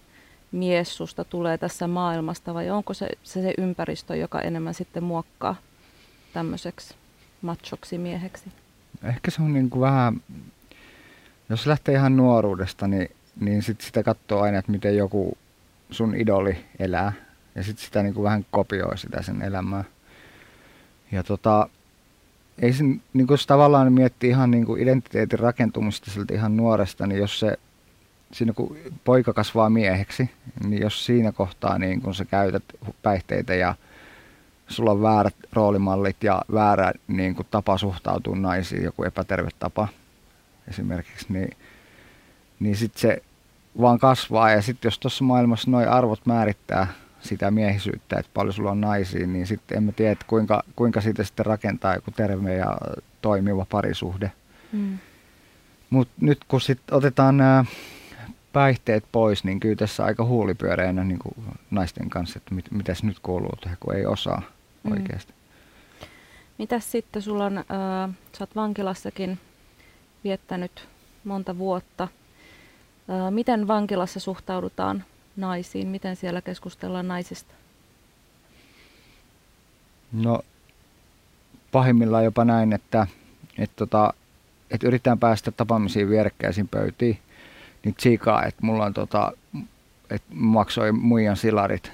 mies 0.51 0.97
susta 0.97 1.23
tulee 1.23 1.57
tässä 1.57 1.87
maailmasta 1.87 2.53
vai 2.53 2.69
onko 2.69 2.93
se 2.93 3.09
se, 3.23 3.41
se 3.41 3.53
ympäristö, 3.57 4.15
joka 4.15 4.41
enemmän 4.41 4.73
sitten 4.73 5.03
muokkaa 5.03 5.55
tämmöiseksi 6.33 6.95
machoksi 7.41 7.97
mieheksi? 7.97 8.51
Ehkä 9.03 9.31
se 9.31 9.41
on 9.41 9.53
niin 9.53 9.69
kuin 9.69 9.81
vähän, 9.81 10.21
jos 11.49 11.67
lähtee 11.67 11.95
ihan 11.95 12.17
nuoruudesta, 12.17 12.87
niin, 12.87 13.09
niin 13.39 13.63
sit 13.63 13.81
sitä 13.81 14.03
katsoo 14.03 14.41
aina, 14.41 14.57
että 14.57 14.71
miten 14.71 14.97
joku 14.97 15.37
sun 15.91 16.15
idoli 16.15 16.57
elää 16.79 17.13
ja 17.55 17.63
sitten 17.63 17.85
sitä 17.85 18.03
niin 18.03 18.13
kuin 18.13 18.23
vähän 18.23 18.45
kopioi 18.51 18.97
sitä 18.97 19.21
sen 19.21 19.41
elämää. 19.41 19.83
Ja 21.11 21.23
tota, 21.23 21.69
ei 22.61 22.73
se, 22.73 22.83
niin 23.13 23.27
kuin 23.27 23.39
tavallaan 23.47 23.93
miettii 23.93 24.29
ihan 24.29 24.51
niin 24.51 24.65
kuin 24.65 24.81
identiteetin 24.81 25.39
rakentumista 25.39 26.11
siltä 26.11 26.33
ihan 26.33 26.57
nuoresta, 26.57 27.07
niin 27.07 27.19
jos 27.19 27.39
se, 27.39 27.57
siinä 28.31 28.53
kun 28.53 28.77
poika 29.03 29.33
kasvaa 29.33 29.69
mieheksi, 29.69 30.29
niin 30.67 30.81
jos 30.81 31.05
siinä 31.05 31.31
kohtaa 31.31 31.79
niin 31.79 32.01
kun 32.01 32.15
sä 32.15 32.25
käytät 32.25 32.63
päihteitä 33.01 33.55
ja 33.55 33.75
sulla 34.67 34.91
on 34.91 35.01
väärät 35.01 35.35
roolimallit 35.53 36.23
ja 36.23 36.41
väärä 36.53 36.91
niin 37.07 37.35
kuin, 37.35 37.47
tapa 37.51 37.77
suhtautua 37.77 38.35
naisiin, 38.35 38.83
joku 38.83 39.03
epäterve 39.03 39.49
tapa 39.59 39.87
esimerkiksi, 40.67 41.25
niin, 41.29 41.57
niin 42.59 42.75
sitten 42.75 43.01
se 43.01 43.21
vaan 43.81 43.99
kasvaa. 43.99 44.51
Ja 44.51 44.61
sitten 44.61 44.87
jos 44.87 44.99
tuossa 44.99 45.23
maailmassa 45.23 45.71
nuo 45.71 45.89
arvot 45.89 46.25
määrittää 46.25 46.87
sitä 47.19 47.51
miehisyyttä, 47.51 48.19
että 48.19 48.31
paljon 48.33 48.53
sulla 48.53 48.71
on 48.71 48.81
naisia, 48.81 49.27
niin 49.27 49.47
sitten 49.47 49.77
en 49.77 49.83
mä 49.83 49.91
tiedä, 49.91 50.11
että 50.11 50.25
kuinka, 50.27 50.63
kuinka 50.75 51.01
siitä 51.01 51.23
sitten 51.23 51.45
rakentaa 51.45 51.95
joku 51.95 52.11
terve 52.11 52.55
ja 52.55 52.77
toimiva 53.21 53.65
parisuhde. 53.69 54.31
Mm. 54.71 54.97
Mutta 55.89 56.13
nyt 56.21 56.43
kun 56.47 56.61
sitten 56.61 56.97
otetaan 56.97 57.37
nämä 57.37 57.65
päihteet 58.53 59.03
pois, 59.11 59.43
niin 59.43 59.59
kyllä 59.59 59.75
tässä 59.75 60.05
aika 60.05 60.25
huulipyöreänä 60.25 61.03
niin 61.03 61.19
kuin 61.19 61.33
naisten 61.71 62.09
kanssa, 62.09 62.37
että 62.37 62.55
mit, 62.55 62.71
mitäs 62.71 63.03
nyt 63.03 63.19
kuuluu 63.19 63.53
tehdä, 63.63 63.77
kun 63.79 63.95
ei 63.95 64.05
osaa 64.05 64.41
mm. 64.83 64.91
oikeasti. 64.91 65.33
Mitäs 66.57 66.91
sitten, 66.91 67.21
sulla 67.21 67.45
on, 67.45 67.57
äh, 67.57 67.65
sä 68.37 68.43
oot 68.43 68.55
vankilassakin 68.55 69.39
viettänyt 70.25 70.87
monta 71.23 71.57
vuotta. 71.57 72.07
Miten 73.29 73.67
vankilassa 73.67 74.19
suhtaudutaan 74.19 75.03
naisiin? 75.35 75.87
Miten 75.87 76.15
siellä 76.15 76.41
keskustellaan 76.41 77.07
naisista? 77.07 77.53
No 80.11 80.41
pahimmillaan 81.71 82.23
jopa 82.23 82.45
näin, 82.45 82.73
että, 82.73 83.07
että, 83.57 83.75
tota, 83.75 84.13
että 84.71 84.87
yritetään 84.87 85.19
päästä 85.19 85.51
tapaamisiin 85.51 86.09
vierekkäisiin 86.09 86.67
pöytiin 86.67 87.19
niin 87.85 87.95
tsiikaa, 87.95 88.43
että 88.43 88.65
mulla 88.65 88.85
on 88.85 88.93
tota, 88.93 89.31
että 90.09 90.27
maksoi 90.33 90.91
muijan 90.91 91.37
silarit 91.37 91.91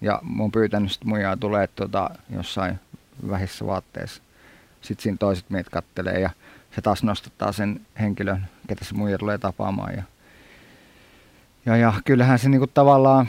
ja 0.00 0.20
oon 0.40 0.52
pyytänyt 0.52 0.92
sit 0.92 1.04
muijaa 1.04 1.36
tulee 1.36 1.66
tota, 1.66 2.10
jossain 2.30 2.80
vähissä 3.28 3.66
vaatteissa. 3.66 4.22
Sitten 4.82 5.02
siinä 5.02 5.16
toiset 5.16 5.50
miehet 5.50 5.68
kattelee 5.68 6.20
ja 6.20 6.30
se 6.74 6.82
taas 6.82 7.02
nostattaa 7.02 7.52
sen 7.52 7.80
henkilön, 8.00 8.46
ketä 8.68 8.84
se 8.84 8.94
muija 8.94 9.18
tulee 9.18 9.38
tapaamaan. 9.38 9.94
Ja, 9.94 10.02
ja, 11.66 11.76
ja 11.76 11.92
kyllähän 12.04 12.38
se 12.38 12.48
niinku 12.48 12.66
tavallaan, 12.66 13.28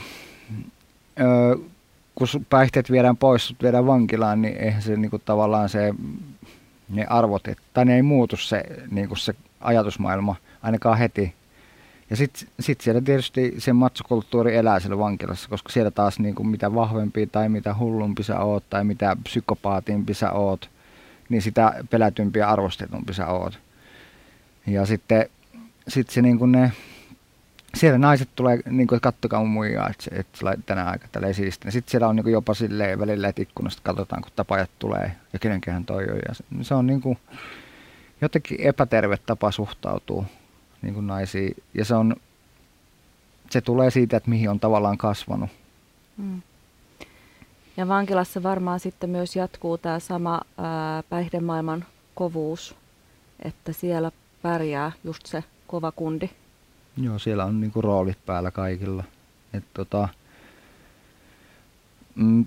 ö, 1.20 1.58
kun 2.14 2.28
päihteet 2.50 2.90
viedään 2.90 3.16
pois, 3.16 3.54
viedään 3.62 3.86
vankilaan, 3.86 4.42
niin 4.42 4.56
eihän 4.56 4.82
se 4.82 4.96
niinku 4.96 5.18
tavallaan 5.18 5.68
se, 5.68 5.94
ne 6.88 7.06
arvot, 7.06 7.48
tai 7.74 7.84
ne 7.84 7.94
ei 7.94 8.02
muutu 8.02 8.36
se, 8.36 8.64
niinku 8.90 9.16
se 9.16 9.34
ajatusmaailma 9.60 10.36
ainakaan 10.62 10.98
heti 10.98 11.34
ja 12.10 12.16
sitten 12.16 12.48
sit 12.60 12.80
siellä 12.80 13.00
tietysti 13.00 13.54
se 13.58 13.72
matsokulttuuri 13.72 14.56
elää 14.56 14.80
siellä 14.80 14.98
vankilassa, 14.98 15.48
koska 15.48 15.72
siellä 15.72 15.90
taas 15.90 16.18
niin 16.18 16.34
kuin 16.34 16.48
mitä 16.48 16.74
vahvempi 16.74 17.26
tai 17.26 17.48
mitä 17.48 17.74
hullumpi 17.78 18.22
sä 18.22 18.40
oot 18.40 18.64
tai 18.70 18.84
mitä 18.84 19.16
psykopaatimpi 19.24 20.14
sä 20.14 20.32
oot, 20.32 20.70
niin 21.28 21.42
sitä 21.42 21.74
pelätympi 21.90 22.38
ja 22.38 22.50
arvostetumpi 22.50 23.14
sä 23.14 23.26
oot. 23.26 23.58
Ja 24.66 24.86
sitten 24.86 25.28
sit 25.88 26.10
se 26.10 26.22
niin 26.22 26.38
kuin 26.38 26.52
ne, 26.52 26.72
siellä 27.74 27.98
naiset 27.98 28.28
tulee, 28.34 28.58
niin 28.70 28.86
kuin, 28.86 28.96
että 28.96 29.06
kattokaa 29.06 29.44
muijaa, 29.44 29.88
että, 29.88 30.20
että 30.20 30.38
sä 30.38 30.58
tänä 30.66 30.84
aika 30.84 31.08
tälleen 31.12 31.34
siistiä. 31.34 31.70
Sitten 31.70 31.90
siellä 31.90 32.08
on 32.08 32.16
niin 32.16 32.24
kuin 32.24 32.32
jopa 32.32 32.54
silleen 32.54 32.98
välillä, 32.98 33.28
että 33.28 33.42
ikkunasta 33.42 33.82
katsotaan, 33.84 34.22
kun 34.22 34.32
tapajat 34.36 34.70
tulee 34.78 35.12
ja 35.32 35.38
kenenkähän 35.38 35.84
toi 35.84 36.04
on. 36.10 36.18
Ja 36.28 36.34
se, 36.34 36.44
se 36.62 36.74
on 36.74 36.86
niin 36.86 37.00
kuin 37.00 37.18
jotenkin 38.20 38.60
epäterve 38.60 39.16
tapa 39.16 39.50
suhtautua 39.50 40.24
niin 40.82 40.94
kuin 40.94 41.06
naisiin. 41.06 41.56
Ja 41.74 41.84
se, 41.84 41.94
on, 41.94 42.16
se 43.50 43.60
tulee 43.60 43.90
siitä, 43.90 44.16
että 44.16 44.30
mihin 44.30 44.50
on 44.50 44.60
tavallaan 44.60 44.98
kasvanut. 44.98 45.50
Mm. 46.16 46.42
Ja 47.76 47.88
vankilassa 47.88 48.42
varmaan 48.42 48.80
sitten 48.80 49.10
myös 49.10 49.36
jatkuu 49.36 49.78
tämä 49.78 49.98
sama 49.98 50.40
ää, 50.58 51.02
päihdemaailman 51.02 51.84
kovuus, 52.14 52.76
että 53.44 53.72
siellä 53.72 54.12
pärjää 54.42 54.92
just 55.04 55.26
se 55.26 55.44
kova 55.66 55.92
kundi. 55.92 56.30
Joo, 56.96 57.18
siellä 57.18 57.44
on 57.44 57.60
niinku 57.60 57.82
roolit 57.82 58.18
päällä 58.26 58.50
kaikilla. 58.50 59.04
Et 59.52 59.64
tota, 59.74 60.08
mm, 62.14 62.44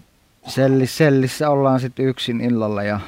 sellis, 0.47 0.97
sellissä 0.97 1.49
ollaan 1.49 1.79
sitten 1.79 2.05
yksin 2.05 2.41
illalla 2.41 2.83
ja 2.83 2.99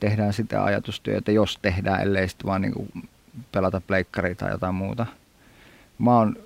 tehdään 0.00 0.32
sitä 0.32 0.64
ajatustyötä, 0.64 1.32
jos 1.32 1.58
tehdään, 1.62 2.02
ellei 2.02 2.28
sitten 2.28 2.46
vaan 2.46 2.60
niinku 2.60 2.88
pelata 3.52 3.80
pleikkaria 3.80 4.34
tai 4.34 4.50
jotain 4.50 4.74
muuta. 4.74 5.06
Mä 5.98 6.16
oon 6.16 6.36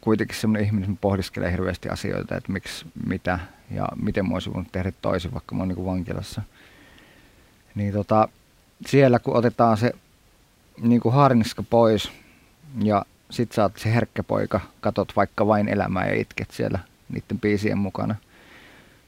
kuitenkin 0.00 0.36
semmoinen 0.36 0.66
ihminen, 0.66 0.90
että 0.90 1.00
pohdiskelee 1.00 1.52
hirveästi 1.52 1.88
asioita, 1.88 2.36
että 2.36 2.52
miksi, 2.52 2.86
mitä 3.06 3.38
ja 3.70 3.88
miten 4.02 4.28
mä 4.28 4.34
olisin 4.34 4.52
voinut 4.54 4.72
tehdä 4.72 4.92
toisin, 5.02 5.32
vaikka 5.32 5.54
mä 5.54 5.60
oon 5.60 5.68
niin 5.68 5.84
vankilassa. 5.84 6.42
Niin 7.74 7.92
tota, 7.92 8.28
siellä 8.86 9.18
kun 9.18 9.36
otetaan 9.36 9.76
se 9.76 9.92
niin 10.80 11.00
kuin 11.00 11.14
harniska 11.14 11.62
pois 11.62 12.12
ja 12.82 13.04
sit 13.30 13.52
sä 13.52 13.62
oot 13.62 13.76
se 13.76 13.94
herkkä 13.94 14.22
poika, 14.22 14.60
katot 14.80 15.12
vaikka 15.16 15.46
vain 15.46 15.68
elämää 15.68 16.06
ja 16.06 16.20
itket 16.20 16.50
siellä 16.50 16.78
niiden 17.08 17.40
biisien 17.40 17.78
mukana. 17.78 18.14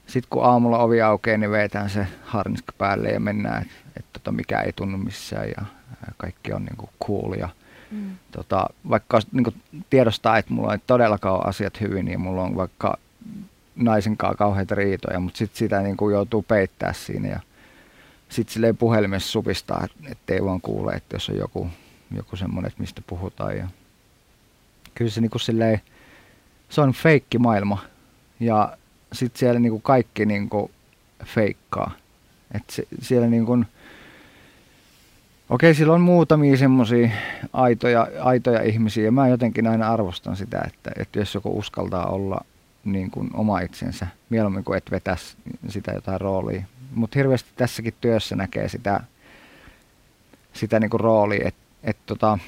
Sitten 0.07 0.29
kun 0.29 0.45
aamulla 0.45 0.77
ovi 0.77 1.01
aukeaa, 1.01 1.37
niin 1.37 1.51
vetään 1.51 1.89
se 1.89 2.07
harniska 2.23 2.73
päälle 2.77 3.09
ja 3.09 3.19
mennään, 3.19 3.61
että 3.61 3.75
et 3.99 4.05
tota, 4.13 4.31
mikä 4.31 4.61
ei 4.61 4.73
tunnu 4.73 4.97
missään 4.97 5.47
ja 5.47 5.65
kaikki 6.17 6.53
on 6.53 6.65
niin 6.65 6.77
kuin 6.77 6.89
cool 7.05 7.33
ja 7.33 7.49
mm. 7.93 8.15
tota, 8.31 8.67
vaikka 8.89 9.19
niin 9.31 9.43
kuin 9.43 9.55
tiedostaa, 9.89 10.37
että 10.37 10.53
mulla 10.53 10.73
ei 10.73 10.79
todellakaan 10.87 11.35
ole 11.35 11.43
asiat 11.45 11.81
hyvin 11.81 12.07
ja 12.07 12.19
mulla 12.19 12.41
on 12.41 12.55
vaikka 12.55 12.97
naisen 13.75 14.17
kanssa 14.17 14.37
kauheita 14.37 14.75
riitoja, 14.75 15.19
mutta 15.19 15.37
sitten 15.37 15.57
sitä 15.57 15.81
niin 15.81 15.97
kuin 15.97 16.13
joutuu 16.13 16.41
peittää 16.41 16.93
siinä 16.93 17.27
ja 17.27 17.39
sitten 18.29 18.53
silleen 18.53 18.77
puhelimessa 18.77 19.31
supistaa, 19.31 19.87
että 20.11 20.33
ei 20.33 20.43
vaan 20.43 20.61
kuule, 20.61 20.93
että 20.93 21.15
jos 21.15 21.29
on 21.29 21.37
joku, 21.37 21.69
joku 22.15 22.35
semmoinen, 22.35 22.67
että 22.67 22.81
mistä 22.81 23.01
puhutaan 23.07 23.57
ja 23.57 23.67
kyllä 24.95 25.11
se 25.11 25.21
niin 25.21 25.31
kuin 25.31 25.41
silleen, 25.41 25.81
se 26.69 26.81
on 26.81 26.93
feikki 26.93 27.37
maailma 27.37 27.83
ja 28.39 28.77
sitten 29.13 29.39
siellä 29.39 29.59
niin 29.59 29.71
kuin 29.71 29.81
kaikki 29.81 30.25
niin 30.25 30.49
kuin 30.49 30.71
feikkaa. 31.25 31.91
että 32.53 32.73
se, 32.73 32.87
siellä 33.01 33.27
niin 33.27 33.45
kuin, 33.45 33.65
Okei, 35.53 35.75
sillä 35.75 35.93
on 35.93 36.01
muutamia 36.01 36.57
semmoisia 36.57 37.09
aitoja, 37.53 38.07
aitoja 38.21 38.61
ihmisiä 38.61 39.11
mä 39.11 39.27
jotenkin 39.27 39.67
aina 39.67 39.93
arvostan 39.93 40.35
sitä, 40.35 40.63
että, 40.67 40.91
että 40.99 41.19
jos 41.19 41.35
joku 41.35 41.57
uskaltaa 41.57 42.05
olla 42.05 42.45
niin 42.85 43.11
kuin 43.11 43.29
oma 43.33 43.59
itsensä, 43.59 44.07
mieluummin 44.29 44.63
kuin 44.63 44.77
et 44.77 44.91
vetäisi 44.91 45.37
sitä 45.67 45.91
jotain 45.91 46.21
roolia. 46.21 46.63
Mutta 46.95 47.19
hirveästi 47.19 47.49
tässäkin 47.55 47.93
työssä 48.01 48.35
näkee 48.35 48.69
sitä, 48.69 48.99
sitä 50.53 50.79
niin 50.79 50.89
kuin 50.89 51.01
roolia, 51.01 51.47
että 51.47 51.61
et 51.83 51.97
tota, 52.05 52.39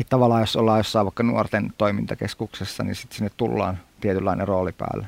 et 0.00 0.08
tavallaan 0.08 0.42
jos 0.42 0.56
ollaan 0.56 0.80
jossain 0.80 1.06
vaikka 1.06 1.22
nuorten 1.22 1.72
toimintakeskuksessa, 1.78 2.84
niin 2.84 2.94
sitten 2.94 3.16
sinne 3.16 3.30
tullaan 3.36 3.78
tietynlainen 4.00 4.48
rooli 4.48 4.72
päälle. 4.72 5.06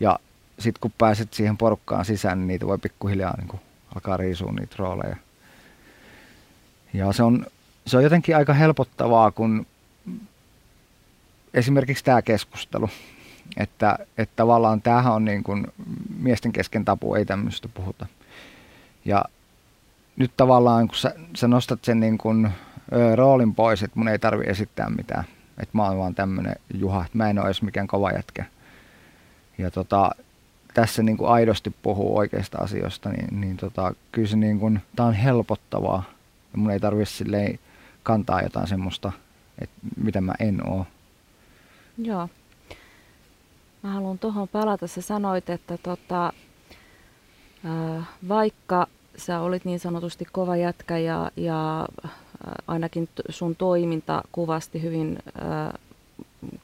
Ja 0.00 0.18
sitten 0.58 0.80
kun 0.80 0.92
pääset 0.98 1.34
siihen 1.34 1.56
porukkaan 1.56 2.04
sisään, 2.04 2.38
niin 2.38 2.48
niitä 2.48 2.66
voi 2.66 2.78
pikkuhiljaa 2.78 3.36
niin 3.36 3.48
kuin 3.48 3.60
alkaa 3.94 4.16
riisua 4.16 4.52
niitä 4.52 4.76
rooleja. 4.78 5.16
Ja 6.92 7.12
se 7.12 7.22
on, 7.22 7.46
se 7.86 7.96
on 7.96 8.02
jotenkin 8.02 8.36
aika 8.36 8.52
helpottavaa, 8.52 9.30
kun 9.30 9.66
esimerkiksi 11.54 12.04
tämä 12.04 12.22
keskustelu, 12.22 12.90
että, 13.56 13.98
että 14.18 14.36
tavallaan 14.36 14.82
tämähän 14.82 15.12
on 15.12 15.24
niin 15.24 15.42
kuin 15.42 15.66
miesten 16.18 16.52
kesken 16.52 16.84
tapu, 16.84 17.14
ei 17.14 17.24
tämmöistä 17.24 17.68
puhuta. 17.68 18.06
Ja 19.04 19.24
nyt 20.16 20.30
tavallaan, 20.36 20.88
kun 20.88 20.96
sä, 20.96 21.14
sä 21.36 21.48
nostat 21.48 21.84
sen 21.84 22.00
niin 22.00 22.18
kuin, 22.18 22.50
ö, 22.92 23.16
roolin 23.16 23.54
pois, 23.54 23.82
että 23.82 23.98
mun 23.98 24.08
ei 24.08 24.18
tarvi 24.18 24.44
esittää 24.46 24.90
mitään, 24.90 25.24
että 25.58 25.78
mä 25.78 25.84
oon 25.84 25.98
vaan 25.98 26.14
tämmöinen 26.14 26.56
Juha, 26.74 27.04
että 27.04 27.18
mä 27.18 27.30
en 27.30 27.38
ole 27.38 27.46
edes 27.46 27.62
mikään 27.62 27.86
kova 27.86 28.10
jätkä. 28.10 28.44
Ja 29.58 29.70
tota, 29.70 30.10
tässä 30.74 31.02
niin 31.02 31.16
kuin 31.16 31.30
aidosti 31.30 31.74
puhuu 31.82 32.16
oikeista 32.18 32.58
asioista, 32.58 33.08
niin, 33.08 33.40
niin 33.40 33.56
tota, 33.56 33.94
kyllä 34.12 34.28
se 34.28 34.36
niin 34.36 34.58
kuin, 34.58 34.80
tää 34.96 35.06
on 35.06 35.14
helpottavaa 35.14 36.17
ja 36.52 36.58
mun 36.58 36.70
ei 36.70 36.80
tarvitse 36.80 37.14
silleen 37.14 37.58
kantaa 38.02 38.42
jotain 38.42 38.68
semmoista, 38.68 39.12
että 39.58 39.76
mitä 39.96 40.20
mä 40.20 40.32
en 40.38 40.68
oo. 40.68 40.86
Joo. 41.98 42.28
Mä 43.82 43.92
haluan 43.92 44.18
tuohon 44.18 44.48
palata. 44.48 44.86
Sä 44.86 45.02
sanoit, 45.02 45.50
että 45.50 45.78
tota, 45.78 46.32
vaikka 48.28 48.86
sä 49.16 49.40
olit 49.40 49.64
niin 49.64 49.80
sanotusti 49.80 50.24
kova 50.32 50.56
jätkä 50.56 50.98
ja, 50.98 51.30
ja 51.36 51.88
ainakin 52.66 53.08
sun 53.28 53.56
toiminta 53.56 54.22
kuvasti 54.32 54.82
hyvin 54.82 55.18
äh, 55.26 55.80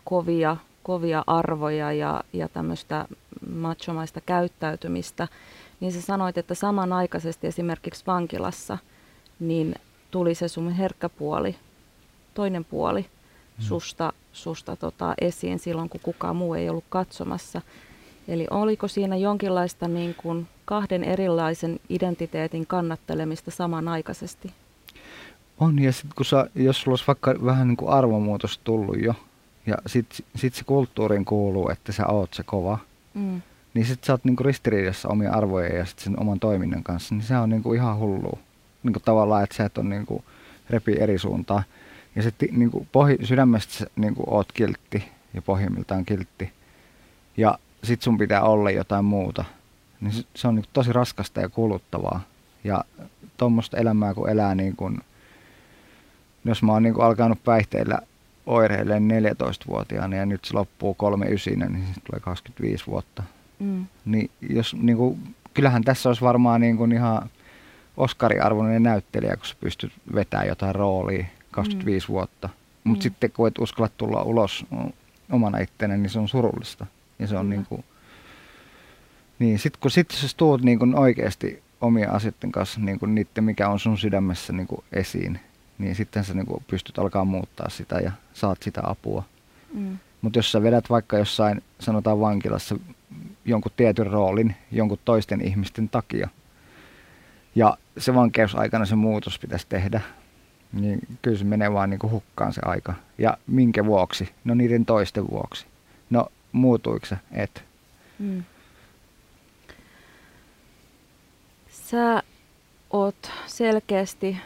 kovia, 0.04 0.56
kovia 0.82 1.24
arvoja 1.26 1.92
ja, 1.92 2.24
ja 2.32 2.48
tämmöistä 2.48 3.06
machomaista 3.56 4.20
käyttäytymistä, 4.20 5.28
niin 5.80 5.92
sä 5.92 6.00
sanoit, 6.00 6.38
että 6.38 6.54
samanaikaisesti 6.54 7.46
esimerkiksi 7.46 8.06
vankilassa– 8.06 8.78
niin 9.40 9.74
tuli 10.10 10.34
se 10.34 10.48
sun 10.48 10.72
herkkä 10.72 11.08
puoli, 11.08 11.56
toinen 12.34 12.64
puoli 12.64 13.00
mm. 13.00 13.62
susta, 13.62 14.12
susta 14.32 14.76
tota 14.76 15.14
esiin 15.20 15.58
silloin, 15.58 15.88
kun 15.88 16.00
kukaan 16.00 16.36
muu 16.36 16.54
ei 16.54 16.68
ollut 16.68 16.84
katsomassa. 16.88 17.60
Eli 18.28 18.46
oliko 18.50 18.88
siinä 18.88 19.16
jonkinlaista 19.16 19.88
niin 19.88 20.14
kuin 20.14 20.48
kahden 20.64 21.04
erilaisen 21.04 21.80
identiteetin 21.88 22.66
kannattelemista 22.66 23.50
samanaikaisesti? 23.50 24.52
On, 25.60 25.82
ja 25.82 25.92
sitten 25.92 26.12
kun 26.16 26.26
sä, 26.26 26.46
jos 26.54 26.80
sulla 26.80 26.92
olisi 26.92 27.06
vaikka 27.06 27.34
vähän 27.44 27.68
niin 27.68 27.76
kuin 27.76 27.90
arvomuutos 27.90 28.60
tullut 28.64 29.02
jo, 29.02 29.14
ja 29.66 29.76
sitten 29.86 30.26
sit 30.36 30.54
se 30.54 30.64
kulttuuriin 30.64 31.24
kuuluu, 31.24 31.68
että 31.68 31.92
sä 31.92 32.06
oot 32.06 32.34
se 32.34 32.42
kova, 32.42 32.78
mm. 33.14 33.42
niin 33.74 33.86
sitten 33.86 34.06
sä 34.06 34.12
oot 34.12 34.24
niin 34.24 34.36
kuin 34.36 34.44
ristiriidassa 34.44 35.08
omia 35.08 35.32
arvoja 35.32 35.76
ja 35.76 35.84
sit 35.84 35.98
sen 35.98 36.20
oman 36.20 36.40
toiminnan 36.40 36.82
kanssa, 36.82 37.14
niin 37.14 37.26
se 37.26 37.36
on 37.36 37.50
niin 37.50 37.62
kuin 37.62 37.78
ihan 37.78 37.98
hullua. 37.98 38.38
Niin 38.84 38.92
kuin 38.92 39.02
tavallaan, 39.02 39.44
että 39.44 39.56
sä 39.56 39.64
et 39.64 39.78
ole 39.78 39.88
niin 39.88 40.06
kuin 40.06 40.24
repi 40.70 40.96
eri 41.00 41.18
suuntaan. 41.18 41.62
Ja 42.16 42.22
sitten 42.22 42.48
niin 42.52 42.70
kuin 42.70 42.88
pohi, 42.92 43.18
sydämestä 43.22 43.72
sä 43.72 43.86
niin 43.96 44.14
kuin 44.14 44.28
oot 44.30 44.52
kiltti 44.52 45.04
ja 45.34 45.42
pohjimmiltaan 45.42 46.04
kiltti. 46.04 46.52
Ja 47.36 47.58
sit 47.84 48.02
sun 48.02 48.18
pitää 48.18 48.42
olla 48.42 48.70
jotain 48.70 49.04
muuta. 49.04 49.44
Niin 50.00 50.12
se, 50.12 50.22
se 50.34 50.48
on 50.48 50.54
niin 50.54 50.64
tosi 50.72 50.92
raskasta 50.92 51.40
ja 51.40 51.48
kuluttavaa. 51.48 52.20
Ja 52.64 52.84
tuommoista 53.36 53.76
elämää 53.76 54.14
kun 54.14 54.28
elää 54.28 54.54
niin 54.54 54.76
kuin, 54.76 54.98
jos 56.44 56.62
mä 56.62 56.72
oon 56.72 56.82
niin 56.82 56.94
kuin 56.94 57.04
alkanut 57.04 57.44
päihteillä 57.44 57.98
oireilleen 58.46 59.08
14-vuotiaana 59.10 60.16
ja 60.16 60.26
nyt 60.26 60.44
se 60.44 60.54
loppuu 60.54 60.94
39, 60.94 61.72
niin 61.72 61.86
se 61.94 62.00
tulee 62.00 62.20
25 62.20 62.86
vuotta. 62.86 63.22
Mm. 63.58 63.86
Niin 64.04 64.30
jos, 64.40 64.74
niin 64.74 64.96
kuin, 64.96 65.34
kyllähän 65.54 65.84
tässä 65.84 66.08
olisi 66.08 66.22
varmaan 66.22 66.60
niin 66.60 66.76
kuin 66.76 66.92
ihan 66.92 67.30
Oscari-arvoinen 67.96 68.82
näyttelijä, 68.82 69.36
kun 69.36 69.46
sä 69.46 69.54
pystyt 69.60 69.92
vetämään 70.14 70.48
jotain 70.48 70.74
roolia 70.74 71.24
25 71.50 72.06
mm. 72.08 72.12
vuotta. 72.12 72.48
Mutta 72.84 73.00
mm. 73.00 73.02
sitten 73.02 73.30
kun 73.30 73.48
et 73.48 73.58
uskalla 73.58 73.90
tulla 73.96 74.22
ulos 74.22 74.66
omana 75.32 75.58
ittenä, 75.58 75.96
niin 75.96 76.10
se 76.10 76.18
on 76.18 76.28
surullista. 76.28 76.86
Ja 77.18 77.26
se 77.26 77.36
on 77.36 77.46
mm. 77.46 77.50
niin 77.50 77.66
kuin, 77.66 77.84
niin 79.38 79.58
sitten 79.58 79.80
kun 79.80 79.90
sit 79.90 80.10
sä 80.10 80.26
tuut 80.36 80.62
niin 80.62 80.78
kuin 80.78 80.94
oikeasti 80.94 81.62
omien 81.80 82.10
asioiden 82.10 82.52
kanssa 82.52 82.80
niin 82.80 82.98
kuin 82.98 83.14
niiden, 83.14 83.44
mikä 83.44 83.68
on 83.68 83.78
sun 83.78 83.98
sydämessä 83.98 84.52
niin 84.52 84.66
kuin 84.66 84.84
esiin, 84.92 85.40
niin 85.78 85.94
sitten 85.94 86.24
sä 86.24 86.34
niin 86.34 86.46
kuin 86.46 86.64
pystyt 86.66 86.98
alkaa 86.98 87.24
muuttaa 87.24 87.68
sitä 87.68 87.98
ja 87.98 88.12
saat 88.34 88.62
sitä 88.62 88.80
apua. 88.84 89.22
Mm. 89.72 89.98
Mutta 90.22 90.38
jos 90.38 90.52
sä 90.52 90.62
vedät 90.62 90.90
vaikka 90.90 91.18
jossain, 91.18 91.62
sanotaan 91.80 92.20
vankilassa, 92.20 92.76
jonkun 93.44 93.72
tietyn 93.76 94.06
roolin 94.06 94.54
jonkun 94.72 94.98
toisten 95.04 95.40
ihmisten 95.40 95.88
takia, 95.88 96.28
ja 97.54 97.76
se 97.98 98.14
vankeusaikana 98.14 98.86
se 98.86 98.94
muutos 98.94 99.38
pitäisi 99.38 99.66
tehdä, 99.68 100.00
niin 100.72 100.98
kyllä 101.22 101.38
se 101.38 101.44
menee 101.44 101.72
vaan 101.72 101.90
niin 101.90 102.00
kuin 102.00 102.10
hukkaan 102.10 102.52
se 102.52 102.60
aika. 102.64 102.94
Ja 103.18 103.36
minkä 103.46 103.84
vuoksi? 103.84 104.30
No 104.44 104.54
niiden 104.54 104.84
toisten 104.84 105.30
vuoksi. 105.30 105.66
No 106.10 106.26
muutuiko 106.52 107.06
se? 107.06 107.16
Et. 107.32 107.64
Mm. 108.18 108.44
Sä 111.70 112.22
oot 112.90 113.30
selkeästi 113.46 114.36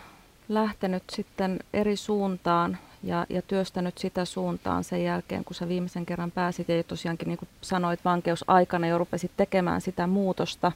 lähtenyt 0.49 1.03
sitten 1.13 1.59
eri 1.73 1.97
suuntaan 1.97 2.79
ja, 3.03 3.27
ja 3.29 3.43
työstänyt 3.43 3.99
sitä 3.99 4.25
suuntaan 4.25 4.85
sen 4.85 5.05
jälkeen, 5.05 5.45
kun 5.45 5.55
sä 5.55 5.69
viimeisen 5.69 6.07
kerran 6.07 6.31
pääsit 6.31 6.69
ja 6.69 6.85
tosiaankin 6.85 7.29
niin 7.29 7.39
kuin 7.39 7.49
sanoit 7.61 8.05
vankeusaikana 8.05 8.87
jo 8.87 8.99
rupesit 8.99 9.31
tekemään 9.37 9.81
sitä 9.81 10.07
muutosta. 10.07 10.73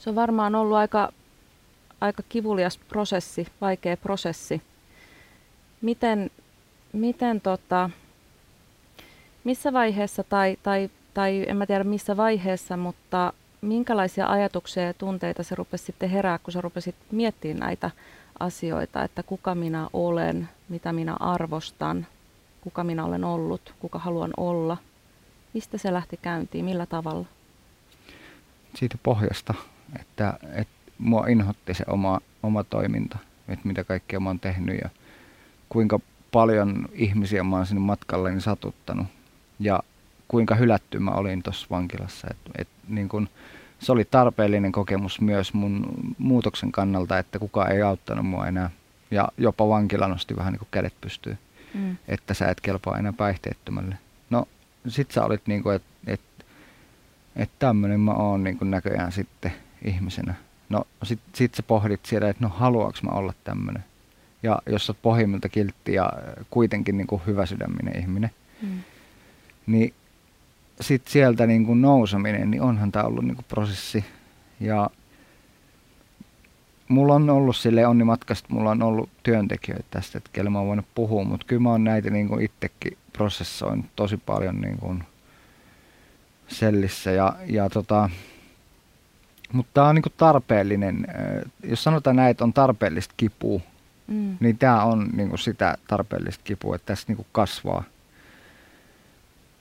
Se 0.00 0.10
on 0.10 0.16
varmaan 0.16 0.54
ollut 0.54 0.76
aika, 0.76 1.12
aika 2.00 2.22
kivulias 2.28 2.78
prosessi, 2.78 3.46
vaikea 3.60 3.96
prosessi. 3.96 4.62
Miten, 5.80 6.30
miten 6.92 7.40
tota, 7.40 7.90
missä 9.44 9.72
vaiheessa 9.72 10.24
tai, 10.24 10.56
tai, 10.62 10.90
tai 11.14 11.44
en 11.48 11.56
mä 11.56 11.66
tiedä 11.66 11.84
missä 11.84 12.16
vaiheessa, 12.16 12.76
mutta 12.76 13.32
minkälaisia 13.60 14.26
ajatuksia 14.26 14.82
ja 14.82 14.94
tunteita 14.94 15.42
se 15.42 15.54
rupesi 15.54 15.84
sitten 15.84 16.10
herää, 16.10 16.38
kun 16.38 16.52
sä 16.52 16.60
rupesit 16.60 16.94
miettimään 17.10 17.58
näitä 17.58 17.90
asioita, 18.40 19.04
että 19.04 19.22
kuka 19.22 19.54
minä 19.54 19.88
olen, 19.92 20.48
mitä 20.68 20.92
minä 20.92 21.16
arvostan, 21.20 22.06
kuka 22.60 22.84
minä 22.84 23.04
olen 23.04 23.24
ollut, 23.24 23.74
kuka 23.80 23.98
haluan 23.98 24.30
olla. 24.36 24.76
Mistä 25.52 25.78
se 25.78 25.92
lähti 25.92 26.18
käyntiin, 26.22 26.64
millä 26.64 26.86
tavalla? 26.86 27.26
Siitä 28.74 28.98
pohjasta, 29.02 29.54
että, 30.00 30.34
että 30.54 30.92
mua 30.98 31.26
inhotti 31.26 31.74
se 31.74 31.84
oma, 31.86 32.20
oma 32.42 32.64
toiminta, 32.64 33.18
että 33.48 33.68
mitä 33.68 33.84
kaikkea 33.84 34.20
mä 34.20 34.28
oon 34.28 34.40
tehnyt 34.40 34.78
ja 34.82 34.90
kuinka 35.68 36.00
paljon 36.32 36.88
ihmisiä 36.92 37.42
mä 37.42 37.56
oon 37.56 37.66
sinne 37.66 37.80
matkalleni 37.80 38.40
satuttanut 38.40 39.06
ja 39.60 39.82
kuinka 40.28 40.54
hylätty 40.54 40.98
mä 40.98 41.10
olin 41.10 41.42
tuossa 41.42 41.66
vankilassa. 41.70 42.28
Et, 42.30 42.36
et, 42.58 42.68
niin 42.88 43.08
kun, 43.08 43.28
se 43.78 43.92
oli 43.92 44.04
tarpeellinen 44.04 44.72
kokemus 44.72 45.20
myös 45.20 45.54
mun 45.54 45.86
muutoksen 46.18 46.72
kannalta, 46.72 47.18
että 47.18 47.38
kukaan 47.38 47.72
ei 47.72 47.82
auttanut 47.82 48.26
mua 48.26 48.46
enää. 48.46 48.70
Ja 49.10 49.28
jopa 49.38 49.68
vankila 49.68 50.08
nosti 50.08 50.36
vähän 50.36 50.52
niin 50.52 50.58
kuin 50.58 50.68
kädet 50.70 50.94
pystyy, 51.00 51.38
mm. 51.74 51.96
että 52.08 52.34
sä 52.34 52.48
et 52.48 52.60
kelpaa 52.60 52.98
enää 52.98 53.12
päihteettömälle. 53.12 53.98
No 54.30 54.48
sit 54.88 55.10
sä 55.10 55.24
olit 55.24 55.46
niin 55.46 55.62
kuin, 55.62 55.76
että 55.76 55.88
et, 56.06 56.20
et 57.36 57.50
tämmönen 57.58 58.00
mä 58.00 58.12
oon 58.12 58.44
niin 58.44 58.58
kuin 58.58 58.70
näköjään 58.70 59.12
sitten 59.12 59.52
ihmisenä. 59.84 60.34
No 60.68 60.86
sit, 61.02 61.20
sit 61.34 61.54
sä 61.54 61.62
pohdit 61.62 62.06
siellä, 62.06 62.28
että 62.28 62.44
no 62.44 62.48
haluaks 62.48 63.02
mä 63.02 63.10
olla 63.10 63.34
tämmönen. 63.44 63.84
Ja 64.42 64.62
jos 64.66 64.86
sä 64.86 64.90
oot 64.90 65.02
pohjimmilta 65.02 65.48
kiltti 65.48 65.94
ja 65.94 66.12
kuitenkin 66.50 66.96
niin 66.96 67.06
kuin 67.06 67.22
hyvä 67.26 67.46
sydäminen 67.46 68.00
ihminen, 68.00 68.30
mm. 68.62 68.78
niin 69.66 69.94
sit 70.80 71.08
sieltä 71.08 71.46
niin 71.46 71.66
kuin 71.66 71.82
nouseminen, 71.82 72.50
niin 72.50 72.62
onhan 72.62 72.92
tämä 72.92 73.04
ollut 73.04 73.24
niin 73.24 73.34
kuin 73.34 73.46
prosessi. 73.48 74.04
Ja 74.60 74.90
mulla 76.88 77.14
on 77.14 77.30
ollut 77.30 77.56
sille 77.56 77.86
onni 77.86 78.04
matkasta, 78.04 78.48
mulla 78.50 78.70
on 78.70 78.82
ollut 78.82 79.10
työntekijöitä 79.22 79.84
tästä, 79.90 80.18
että 80.18 80.30
kelle 80.32 80.50
mä 80.50 80.58
oon 80.58 80.68
voinut 80.68 80.86
puhua, 80.94 81.24
mutta 81.24 81.46
kyllä 81.46 81.62
mä 81.62 81.70
oon 81.70 81.84
näitä 81.84 82.10
niin 82.10 82.28
kuin 82.28 82.44
itsekin 82.44 82.98
prosessoin 83.12 83.90
tosi 83.96 84.16
paljon 84.16 84.60
niin 84.60 84.78
kuin 84.78 85.04
sellissä. 86.48 87.10
Ja, 87.10 87.36
ja 87.46 87.70
tota, 87.70 88.10
mutta 89.52 89.70
tämä 89.74 89.88
on 89.88 89.94
niin 89.94 90.02
kuin 90.02 90.12
tarpeellinen, 90.16 91.06
jos 91.64 91.84
sanotaan 91.84 92.16
näin, 92.16 92.30
että 92.30 92.44
on 92.44 92.52
tarpeellista 92.52 93.14
kipua, 93.16 93.60
mm. 94.06 94.36
niin 94.40 94.58
tämä 94.58 94.84
on 94.84 95.08
niin 95.12 95.28
kuin 95.28 95.38
sitä 95.38 95.78
tarpeellista 95.88 96.44
kipua, 96.44 96.74
että 96.76 96.86
tässä 96.86 97.04
niin 97.08 97.16
kuin 97.16 97.26
kasvaa. 97.32 97.84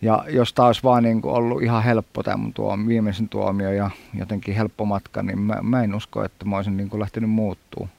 Ja 0.02 0.26
jos 0.30 0.54
tämä 0.54 0.66
olisi 0.66 0.84
vaan 0.84 1.04
niin 1.04 1.22
kuin 1.22 1.34
ollut 1.34 1.64
ihan 1.64 1.84
helppo 1.84 2.24
tämä 2.24 2.38
mun 2.38 2.54
tuo, 2.54 2.78
viimeisen 2.88 3.30
tuomio 3.30 3.72
ja 3.72 3.90
jotenkin 4.14 4.56
helppo 4.56 4.86
matka, 4.86 5.24
niin 5.24 5.40
mä, 5.40 5.58
mä 5.62 5.84
en 5.84 5.96
usko, 5.96 6.24
että 6.24 6.46
mä 6.46 6.56
olisin 6.56 6.78
niin 6.78 6.90
kuin 6.90 7.00
lähtenyt 7.00 7.30
muuttuu. 7.30 7.90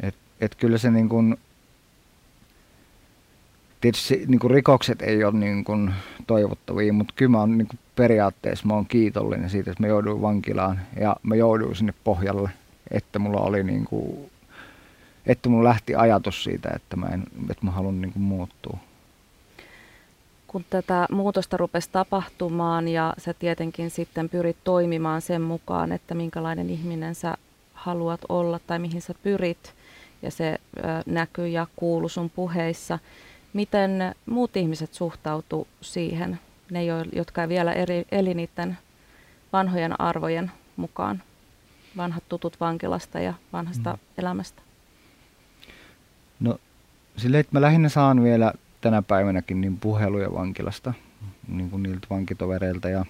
Et, 0.00 0.14
et 0.40 0.54
kyllä 0.54 0.78
se 0.78 0.90
niin 0.90 1.08
kuin, 1.08 1.36
tietysti 3.86 4.24
niin 4.26 4.38
kuin 4.38 4.50
rikokset 4.50 5.02
ei 5.02 5.24
ole 5.24 5.32
niin 5.32 5.64
kuin 5.64 5.94
toivottavia, 6.26 6.92
mutta 6.92 7.14
kyllä 7.16 7.30
mä 7.30 7.42
on 7.42 7.58
niin 7.58 7.68
kuin 7.68 7.78
periaatteessa 7.96 8.66
mä 8.66 8.74
oon 8.74 8.86
kiitollinen 8.86 9.50
siitä, 9.50 9.70
että 9.70 9.82
mä 9.82 9.86
jouduin 9.86 10.22
vankilaan 10.22 10.80
ja 11.00 11.16
mä 11.22 11.36
jouduin 11.36 11.76
sinne 11.76 11.94
pohjalle, 12.04 12.50
että 12.90 13.18
mulla 13.18 13.40
oli 13.40 13.64
niin 13.64 13.84
kuin, 13.84 14.30
että 15.26 15.48
mulla 15.48 15.68
lähti 15.68 15.94
ajatus 15.94 16.44
siitä, 16.44 16.70
että 16.76 16.96
mä, 16.96 17.06
en, 17.06 17.22
että 17.50 17.66
mä 17.66 17.70
haluan 17.70 18.00
niin 18.00 18.12
kuin 18.12 18.22
muuttua 18.22 18.78
kun 20.46 20.64
tätä 20.70 21.06
muutosta 21.10 21.56
rupesi 21.56 21.88
tapahtumaan 21.92 22.88
ja 22.88 23.14
sä 23.18 23.34
tietenkin 23.34 23.90
sitten 23.90 24.28
pyrit 24.28 24.56
toimimaan 24.64 25.22
sen 25.22 25.42
mukaan, 25.42 25.92
että 25.92 26.14
minkälainen 26.14 26.70
ihminen 26.70 27.14
sä 27.14 27.34
haluat 27.74 28.20
olla 28.28 28.60
tai 28.66 28.78
mihin 28.78 29.02
sä 29.02 29.14
pyrit 29.22 29.74
ja 30.22 30.30
se 30.30 30.58
näkyy 31.06 31.48
ja 31.48 31.66
kuuluu 31.76 32.08
sun 32.08 32.30
puheissa. 32.30 32.98
Miten 33.52 34.14
muut 34.26 34.56
ihmiset 34.56 34.94
suhtautu 34.94 35.68
siihen, 35.80 36.40
ne 36.70 36.84
jotka 37.12 37.48
vielä 37.48 37.72
eri, 37.72 38.04
eli 38.12 38.34
niiden 38.34 38.78
vanhojen 39.52 40.00
arvojen 40.00 40.50
mukaan, 40.76 41.22
vanhat 41.96 42.24
tutut 42.28 42.60
vankilasta 42.60 43.20
ja 43.20 43.34
vanhasta 43.52 43.92
mm. 43.92 43.98
elämästä? 44.18 44.62
No 46.40 46.58
silleen, 47.16 47.40
että 47.40 47.56
mä 47.56 47.60
lähinnä 47.60 47.88
saan 47.88 48.22
vielä 48.22 48.52
tänä 48.80 49.02
päivänäkin 49.02 49.60
niin 49.60 49.76
puheluja 49.76 50.32
vankilasta, 50.32 50.94
niin 51.48 51.70
kuin 51.70 51.82
niiltä 51.82 52.06
vankitovereilta. 52.10 52.88
Ja 52.88 53.04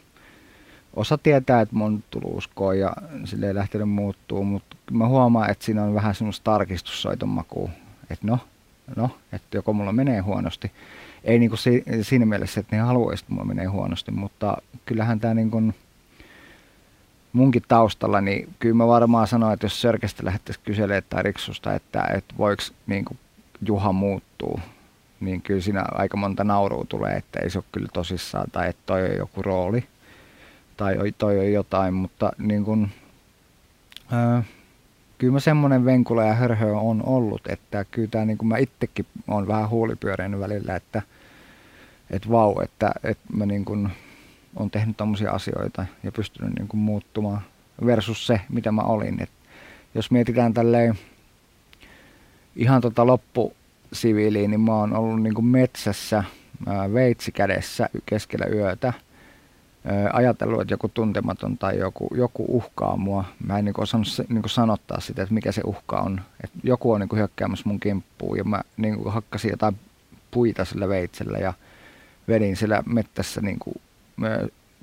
osa 0.95 1.19
tietää, 1.19 1.61
että 1.61 1.77
mun 1.77 2.05
tullut 2.11 2.37
uskoa 2.37 2.75
ja 2.75 2.93
sille 3.25 3.47
ei 3.47 3.55
lähtenyt 3.55 3.89
muuttuu, 3.89 4.45
mutta 4.45 4.77
mä 4.91 5.09
huomaan, 5.09 5.51
että 5.51 5.65
siinä 5.65 5.83
on 5.83 5.95
vähän 5.95 6.15
semmoista 6.15 6.45
tarkistussoiton 6.45 7.29
makua. 7.29 7.71
Että 8.11 8.27
no, 8.27 8.39
no, 8.97 9.11
että 9.33 9.57
joko 9.57 9.73
mulla 9.73 9.93
menee 9.93 10.21
huonosti. 10.21 10.73
Ei 11.25 11.39
niin 11.39 11.51
kuin 11.51 11.59
si- 11.59 11.85
siinä 12.03 12.27
mielessä, 12.27 12.61
että 12.61 12.77
ne 12.77 12.83
haluaisi, 12.83 13.23
että 13.25 13.33
mulla 13.33 13.45
menee 13.47 13.67
huonosti, 13.67 14.11
mutta 14.11 14.57
kyllähän 14.87 15.21
tämä 15.21 15.35
niin 15.35 15.51
kuin 15.51 15.75
munkin 17.33 17.63
taustalla, 17.69 18.21
niin 18.21 18.49
kyllä 18.59 18.75
mä 18.75 18.87
varmaan 18.87 19.27
sanoin, 19.27 19.55
että 19.55 19.67
jos 19.67 19.81
Sörkestä 19.81 20.25
lähdettäisiin 20.25 20.65
kyselemään 20.65 21.03
tai 21.09 21.23
Riksusta, 21.23 21.75
että, 21.75 22.05
että 22.15 22.35
voiko 22.39 22.63
niin 22.87 23.05
kuin 23.05 23.19
Juha 23.67 23.93
muuttuu, 23.93 24.61
niin 25.21 25.43
kyllä 25.43 25.61
siinä 25.61 25.85
aika 25.93 26.17
monta 26.17 26.45
naurua 26.45 26.85
tulee, 26.89 27.17
että 27.17 27.41
ei 27.41 27.51
se 27.51 27.59
ole 27.59 27.65
kyllä 27.73 27.89
tosissaan 27.93 28.51
tai 28.51 28.69
että 28.69 28.83
toi 28.87 29.05
on 29.11 29.17
joku 29.17 29.43
rooli 29.43 29.85
tai 30.77 30.97
toi 31.19 31.39
on 31.39 31.53
jotain, 31.53 31.95
mutta 31.95 32.33
niin 32.39 32.65
kun, 32.65 32.89
ää, 34.11 34.43
kyllä 35.19 35.33
mä 35.33 35.41
semmoinen 35.41 35.85
venkula 35.85 36.25
ja 36.25 36.35
hörhö 36.35 36.73
on 36.73 37.03
ollut, 37.07 37.41
että 37.49 37.85
kyllä 37.91 38.09
tämä 38.09 38.25
niin 38.25 38.39
kuin 38.39 38.49
mä 38.49 38.59
itsekin 38.59 39.07
on 39.29 39.49
vähän 39.49 39.69
huulipyöreinen 39.69 40.41
välillä, 40.41 40.77
että 40.77 41.03
et 42.11 42.31
vau, 42.31 42.61
että, 42.61 42.93
että 43.05 43.25
mä 43.33 43.47
niin 43.47 43.65
kuin 43.65 43.89
on 44.57 44.71
tehnyt 44.71 44.97
tommosia 44.97 45.31
asioita 45.31 45.87
ja 46.03 46.13
pystynyt 46.13 46.59
niin 46.59 46.69
kuin 46.69 46.81
muuttumaan 46.81 47.41
versus 47.87 48.27
se, 48.27 48.41
mitä 48.49 48.73
mä 48.73 48.83
olin. 48.83 49.23
Et 49.23 49.31
jos 49.95 50.11
mietitään 50.11 50.55
tälleen 50.55 50.95
ihan 52.57 52.81
tota 52.81 53.07
loppusiviiliin, 53.07 54.51
niin 54.51 54.61
mä 54.61 54.75
oon 54.75 54.97
ollut 54.97 55.23
niin 55.23 55.35
kuin 55.35 55.45
metsässä 55.45 56.25
veitsi 56.93 57.33
kädessä 57.33 57.89
keskellä 58.07 58.47
yötä– 58.47 58.93
ajatellut, 60.13 60.61
että 60.61 60.75
joku 60.75 60.89
tuntematon 60.89 61.59
tai 61.59 61.79
joku, 61.79 62.09
joku 62.15 62.45
uhkaa 62.49 62.97
mua. 62.97 63.25
Mä 63.47 63.59
en 63.59 63.65
niin 63.65 63.81
osannut 63.81 64.09
niin 64.29 64.43
sanottaa 64.47 65.01
sitä, 65.01 65.23
että 65.23 65.35
mikä 65.35 65.53
se 65.53 65.63
uhka 65.65 66.01
on. 66.01 66.21
Että 66.45 66.59
joku 66.63 66.93
on 66.93 67.01
niin 67.01 67.17
hyökkäämässä 67.17 67.69
mun 67.69 67.81
kimppuun 67.81 68.39
ja 68.39 68.45
mä 68.45 68.61
niin 68.77 69.05
hakkasin 69.07 69.51
jotain 69.51 69.77
puita 70.31 70.65
sillä 70.65 70.89
veitsellä 70.89 71.39
ja 71.39 71.53
vedin 72.29 72.57
sillä 72.57 72.83
mettässä 72.87 73.41
niin 73.41 73.59
kuin, 73.59 73.75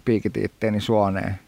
piikitin 0.06 0.46
itteeni 0.46 0.82
suoneen. 0.82 1.40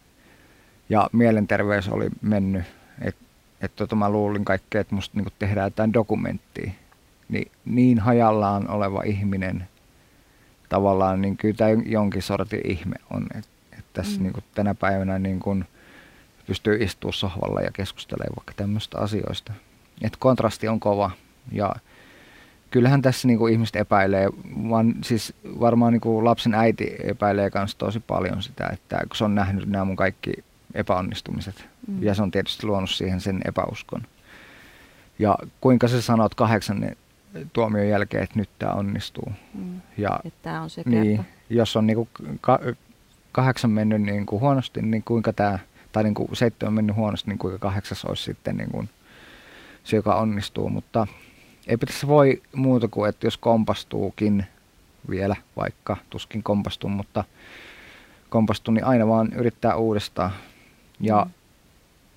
Ja 0.89 1.09
mielenterveys 1.13 1.89
oli 1.89 2.09
mennyt. 2.21 2.63
Että 3.01 3.25
et 3.61 3.75
tota 3.75 3.95
mä 3.95 4.09
luulin 4.09 4.45
kaikkea, 4.45 4.81
että 4.81 4.95
musta 4.95 5.17
niin 5.17 5.33
tehdään 5.39 5.67
jotain 5.67 5.93
dokumenttia. 5.93 6.71
Niin, 7.29 7.51
niin 7.65 7.99
hajallaan 7.99 8.69
oleva 8.69 9.01
ihminen– 9.05 9.67
tavallaan 10.69 11.21
niin 11.21 11.37
kyllä 11.37 11.55
tämä 11.55 11.69
jonkin 11.85 12.21
sortin 12.21 12.61
ihme 12.63 12.95
on, 13.13 13.27
että 13.35 13.51
et 13.79 13.85
tässä 13.93 14.17
mm. 14.17 14.23
niin 14.23 14.33
kuin 14.33 14.43
tänä 14.55 14.75
päivänä 14.75 15.19
niin 15.19 15.39
kuin 15.39 15.65
pystyy 16.47 16.83
istua 16.83 17.11
sohvalla 17.11 17.61
ja 17.61 17.71
keskustelemaan 17.71 18.35
vaikka 18.35 18.53
tämmöistä 18.55 18.97
asioista. 18.97 19.53
Et 20.01 20.17
kontrasti 20.17 20.67
on 20.67 20.79
kova 20.79 21.11
ja 21.51 21.75
kyllähän 22.71 23.01
tässä 23.01 23.27
niin 23.27 23.37
kuin 23.37 23.53
ihmiset 23.53 23.75
epäilee, 23.75 24.29
vaan 24.69 24.95
siis 25.03 25.33
varmaan 25.59 25.93
niin 25.93 26.01
kuin 26.01 26.25
lapsen 26.25 26.53
äiti 26.53 26.95
epäilee 27.03 27.51
myös 27.55 27.75
tosi 27.75 27.99
paljon 27.99 28.43
sitä, 28.43 28.69
että 28.73 28.97
kun 29.07 29.15
se 29.15 29.23
on 29.23 29.35
nähnyt 29.35 29.69
nämä 29.69 29.85
mun 29.85 29.95
kaikki 29.95 30.33
epäonnistumiset 30.73 31.65
mm. 31.87 32.03
ja 32.03 32.15
se 32.15 32.21
on 32.21 32.31
tietysti 32.31 32.67
luonut 32.67 32.89
siihen 32.89 33.21
sen 33.21 33.41
epäuskon. 33.45 34.01
Ja 35.19 35.37
kuinka 35.61 35.87
sä 35.87 36.01
sanot 36.01 36.35
kahdeksan 36.35 36.95
tuomion 37.53 37.87
jälkeen, 37.87 38.23
että 38.23 38.39
nyt 38.39 38.49
tämä 38.59 38.73
onnistuu. 38.73 39.31
Mm. 39.53 39.81
Ja, 39.97 40.19
että 40.23 40.39
tämä 40.41 40.61
on 40.61 40.69
se 40.69 40.81
niin, 40.85 41.25
jos 41.49 41.75
on 41.75 41.87
niinku 41.87 42.07
ka- 42.41 42.59
kahdeksan 43.31 43.71
mennyt 43.71 44.01
niinku 44.01 44.39
huonosti, 44.39 44.81
niin 44.81 45.03
kuinka 45.03 45.33
tämä, 45.33 45.59
tai 45.91 46.03
niinku 46.03 46.29
seitsemän 46.33 46.73
mennyt 46.73 46.95
huonosti, 46.95 47.29
niin 47.29 47.37
kuinka 47.37 47.59
kahdeksas 47.59 48.05
olisi 48.05 48.23
sitten 48.23 48.57
niinku 48.57 48.85
se, 49.83 49.95
joka 49.95 50.15
onnistuu. 50.15 50.69
Mutta 50.69 51.07
ei 51.67 51.77
tässä 51.77 52.07
voi 52.07 52.41
muuta 52.55 52.87
kuin, 52.87 53.09
että 53.09 53.27
jos 53.27 53.37
kompastuukin 53.37 54.45
vielä, 55.09 55.35
vaikka 55.55 55.97
tuskin 56.09 56.43
kompastuu, 56.43 56.89
mutta 56.89 57.23
kompastuu, 58.29 58.73
niin 58.73 58.85
aina 58.85 59.07
vaan 59.07 59.33
yrittää 59.33 59.75
uudestaan. 59.75 60.31
Ja 60.99 61.25
mm 61.25 61.31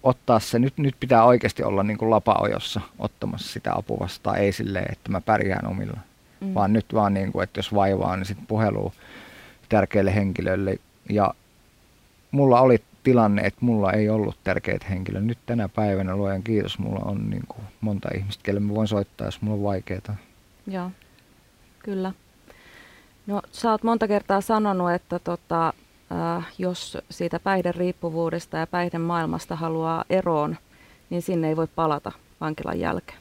ottaa 0.03 0.41
se, 0.41 0.59
nyt, 0.59 0.79
nyt 0.79 0.97
pitää 1.01 1.25
oikeasti 1.25 1.63
olla 1.63 1.83
niin 1.83 1.99
kuin 1.99 2.11
lapaojossa 2.11 2.81
ottamassa 2.99 3.53
sitä 3.53 3.73
apua 3.75 3.99
vastaan, 4.01 4.39
ei 4.39 4.53
silleen, 4.53 4.93
että 4.93 5.11
mä 5.11 5.21
pärjään 5.21 5.67
omilla. 5.67 5.99
Mm. 6.41 6.55
Vaan 6.55 6.73
nyt 6.73 6.87
vaan, 6.95 7.15
niin 7.15 7.33
kuin, 7.33 7.43
että 7.43 7.59
jos 7.59 7.75
vaivaa, 7.75 8.17
niin 8.17 8.27
sitten 8.27 8.47
puhelu 8.47 8.93
tärkeille 9.69 10.15
henkilöille. 10.15 10.77
Ja 11.11 11.35
mulla 12.31 12.61
oli 12.61 12.83
tilanne, 13.03 13.43
että 13.43 13.59
mulla 13.65 13.93
ei 13.93 14.09
ollut 14.09 14.39
tärkeitä 14.45 14.87
henkilöitä. 14.91 15.27
Nyt 15.27 15.39
tänä 15.47 15.69
päivänä, 15.69 16.17
luojan 16.17 16.43
kiitos, 16.43 16.79
mulla 16.79 17.01
on 17.05 17.31
niin 17.31 17.45
kuin 17.49 17.65
monta 17.81 18.09
ihmistä, 18.17 18.43
kelle 18.43 18.61
mä 18.61 18.75
voin 18.75 18.89
soittaa, 18.89 19.27
jos 19.27 19.43
mulla 19.43 19.57
on 19.57 19.63
vaikeaa. 19.63 20.17
Joo, 20.67 20.91
kyllä. 21.79 22.13
No 23.27 23.43
sä 23.53 23.71
oot 23.71 23.83
monta 23.83 24.09
kertaa 24.09 24.41
sanonut, 24.41 24.93
että 24.93 25.19
tota, 25.19 25.73
jos 26.59 26.99
siitä 27.11 27.40
päihderiippuvuudesta 27.40 28.57
ja 28.57 28.66
päihdemaailmasta 28.66 29.57
haluaa 29.57 30.05
eroon, 30.11 30.57
niin 31.11 31.23
sinne 31.23 31.49
ei 31.49 31.57
voi 31.57 31.66
palata 31.66 32.12
vankilan 32.40 32.81
jälkeen. 32.81 33.18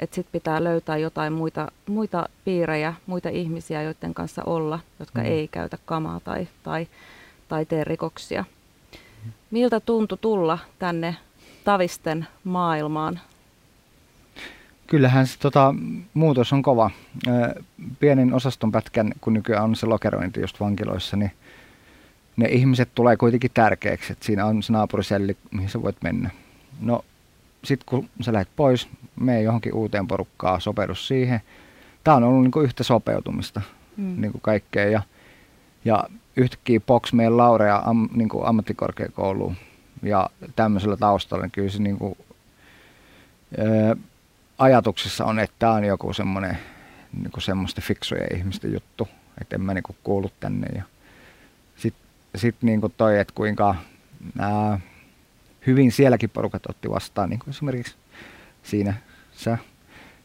Sitten 0.00 0.32
pitää 0.32 0.64
löytää 0.64 0.96
jotain 0.96 1.32
muita, 1.32 1.72
muita 1.86 2.28
piirejä, 2.44 2.94
muita 3.06 3.28
ihmisiä, 3.28 3.82
joiden 3.82 4.14
kanssa 4.14 4.42
olla, 4.46 4.80
jotka 4.98 5.20
mm. 5.20 5.26
ei 5.26 5.48
käytä 5.48 5.78
kamaa 5.84 6.20
tai, 6.20 6.48
tai, 6.62 6.86
tai 7.48 7.64
tee 7.64 7.84
rikoksia. 7.84 8.44
Miltä 9.50 9.80
tuntui 9.80 10.18
tulla 10.20 10.58
tänne 10.78 11.16
Tavisten 11.64 12.26
maailmaan? 12.44 13.20
Kyllähän 14.86 15.26
se 15.26 15.38
tota, 15.38 15.74
muutos 16.14 16.52
on 16.52 16.62
kova. 16.62 16.90
Pienin 18.00 18.34
osaston 18.34 18.72
pätkän, 18.72 19.12
kun 19.20 19.32
nykyään 19.32 19.64
on 19.64 19.76
se 19.76 19.86
lokerointi 19.86 20.40
just 20.40 20.60
vankiloissa, 20.60 21.16
niin 21.16 21.32
ne 22.36 22.46
ihmiset 22.48 22.88
tulee 22.94 23.16
kuitenkin 23.16 23.50
tärkeäksi, 23.54 24.12
että 24.12 24.24
siinä 24.24 24.46
on 24.46 24.62
se 24.62 24.72
naapuriselli, 24.72 25.36
mihin 25.50 25.68
sä 25.68 25.82
voit 25.82 25.96
mennä. 26.02 26.30
No, 26.80 27.04
sitten 27.64 27.86
kun 27.86 28.08
sä 28.20 28.32
lähdet 28.32 28.48
pois, 28.56 28.88
mene 29.20 29.42
johonkin 29.42 29.74
uuteen 29.74 30.08
porukkaan, 30.08 30.60
sopeudu 30.60 30.94
siihen. 30.94 31.40
Tämä 32.04 32.16
on 32.16 32.24
ollut 32.24 32.42
niin 32.42 32.50
kuin 32.50 32.64
yhtä 32.64 32.82
sopeutumista 32.82 33.60
mm. 33.96 34.20
niin 34.20 34.32
kuin 34.32 34.42
kaikkea. 34.42 34.88
Ja, 34.88 35.02
ja 35.84 36.04
yhtäkkiä 36.36 36.80
Box 36.80 37.12
meidän 37.12 37.36
laurea 37.36 37.82
am, 37.84 38.08
niin 38.14 38.28
kuin 38.28 38.46
ammattikorkeakouluun 38.46 39.56
ja 40.02 40.30
tämmöisellä 40.56 40.96
taustalla, 40.96 41.44
niin 41.44 41.50
kyllä 41.50 41.70
se 41.70 41.82
niin 41.82 41.98
kuin, 41.98 42.18
ää, 43.58 43.96
ajatuksissa 44.58 45.24
on, 45.24 45.38
että 45.38 45.56
tämä 45.58 45.72
on 45.72 45.84
joku 45.84 46.12
semmoinen 46.12 46.58
niin 47.22 47.30
kuin 47.32 47.42
semmoista 47.42 47.80
fiksuja 47.80 48.26
ihmisten 48.34 48.72
juttu, 48.72 49.08
että 49.40 49.56
en 49.56 49.62
mä 49.62 49.74
niin 49.74 49.82
kuin 49.82 49.96
kuulu 50.04 50.30
tänne. 50.40 50.66
Ja 50.76 50.82
sitten 52.34 52.66
niin 52.66 52.80
toi, 52.96 53.18
että 53.18 53.34
kuinka 53.34 53.74
ää, 54.38 54.80
hyvin 55.66 55.92
sielläkin 55.92 56.30
porukat 56.30 56.66
otti 56.66 56.90
vastaan, 56.90 57.30
niin 57.30 57.38
kuin 57.38 57.50
esimerkiksi 57.50 57.94
siinä 58.62 58.94
sä 59.32 59.58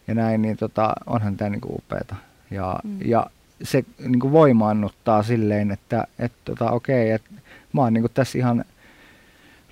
ja 0.07 0.15
näin, 0.15 0.41
niin 0.41 0.57
tota, 0.57 0.93
onhan 1.05 1.37
tämä 1.37 1.49
niin 1.49 1.61
upeata. 1.65 2.15
Ja, 2.51 2.79
mm. 2.83 2.97
ja 3.05 3.27
se 3.63 3.85
niin 3.99 4.19
kuin 4.19 4.31
voimaannuttaa 4.31 5.23
silleen, 5.23 5.71
että 5.71 6.07
et, 6.19 6.31
tota, 6.45 6.71
okei, 6.71 7.11
että 7.11 7.29
mä 7.73 7.81
oon 7.81 7.93
niin 7.93 8.01
kuin 8.01 8.13
tässä 8.13 8.37
ihan 8.37 8.65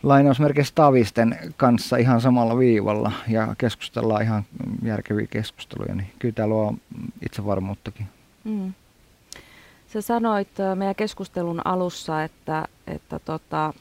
lainausmerkeissä 0.03 0.75
Tavisten 0.75 1.39
kanssa 1.57 1.97
ihan 1.97 2.21
samalla 2.21 2.57
viivalla 2.57 3.11
ja 3.27 3.55
keskustellaan 3.57 4.21
ihan 4.21 4.43
järkeviä 4.83 5.27
keskusteluja, 5.29 5.95
niin 5.95 6.11
kyllä 6.19 6.33
tämä 6.33 6.47
luo 6.47 6.73
itsevarmuuttakin. 7.25 8.07
Mm. 8.43 8.73
Sä 9.87 10.01
sanoit 10.01 10.47
meidän 10.75 10.95
keskustelun 10.95 11.61
alussa, 11.65 12.23
että, 12.23 12.67
että, 12.87 13.19
tota, 13.19 13.73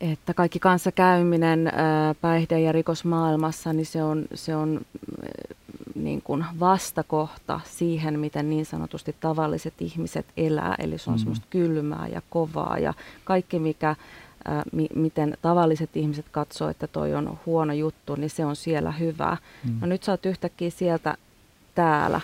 että 0.00 0.34
kaikki 0.34 0.58
kanssakäyminen 0.58 1.72
päihde- 2.20 2.60
ja 2.60 2.72
rikosmaailmassa, 2.72 3.72
niin 3.72 3.86
se 3.86 4.02
on, 4.02 4.24
se 4.34 4.56
on 4.56 4.80
niin 5.94 6.22
kuin 6.22 6.44
vastakohta 6.60 7.60
siihen, 7.64 8.18
miten 8.20 8.50
niin 8.50 8.66
sanotusti 8.66 9.16
tavalliset 9.20 9.74
ihmiset 9.80 10.26
elää. 10.36 10.74
Eli 10.78 10.98
se 10.98 11.10
on 11.10 11.14
mm-hmm. 11.14 11.18
semmoista 11.18 11.46
kylmää 11.50 12.08
ja 12.08 12.22
kovaa 12.30 12.78
ja 12.78 12.94
kaikki, 13.24 13.58
mikä, 13.58 13.96
mi, 14.72 14.88
miten 14.94 15.38
tavalliset 15.42 15.96
ihmiset 15.96 16.26
katsoo, 16.30 16.68
että 16.68 16.86
toi 16.86 17.14
on 17.14 17.38
huono 17.46 17.72
juttu, 17.72 18.14
niin 18.14 18.30
se 18.30 18.44
on 18.44 18.56
siellä 18.56 18.92
hyvää. 18.92 19.36
Mm. 19.64 19.78
No 19.80 19.86
nyt 19.86 20.02
sä 20.02 20.12
oot 20.12 20.26
yhtäkkiä 20.26 20.70
sieltä 20.70 21.16
täällä 21.74 22.20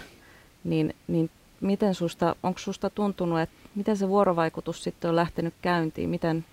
niin, 0.65 0.95
niin 1.09 1.31
miten 1.61 1.95
susta, 1.95 2.37
onko 2.43 2.59
susta 2.59 2.91
tuntunut, 2.91 3.41
että 3.41 3.55
miten 3.75 3.97
se 3.97 4.09
vuorovaikutus 4.09 4.85
sitten 4.85 5.09
on 5.09 5.17
lähtenyt 5.17 5.55
käyntiin? 5.63 6.11
Miten, 6.11 6.45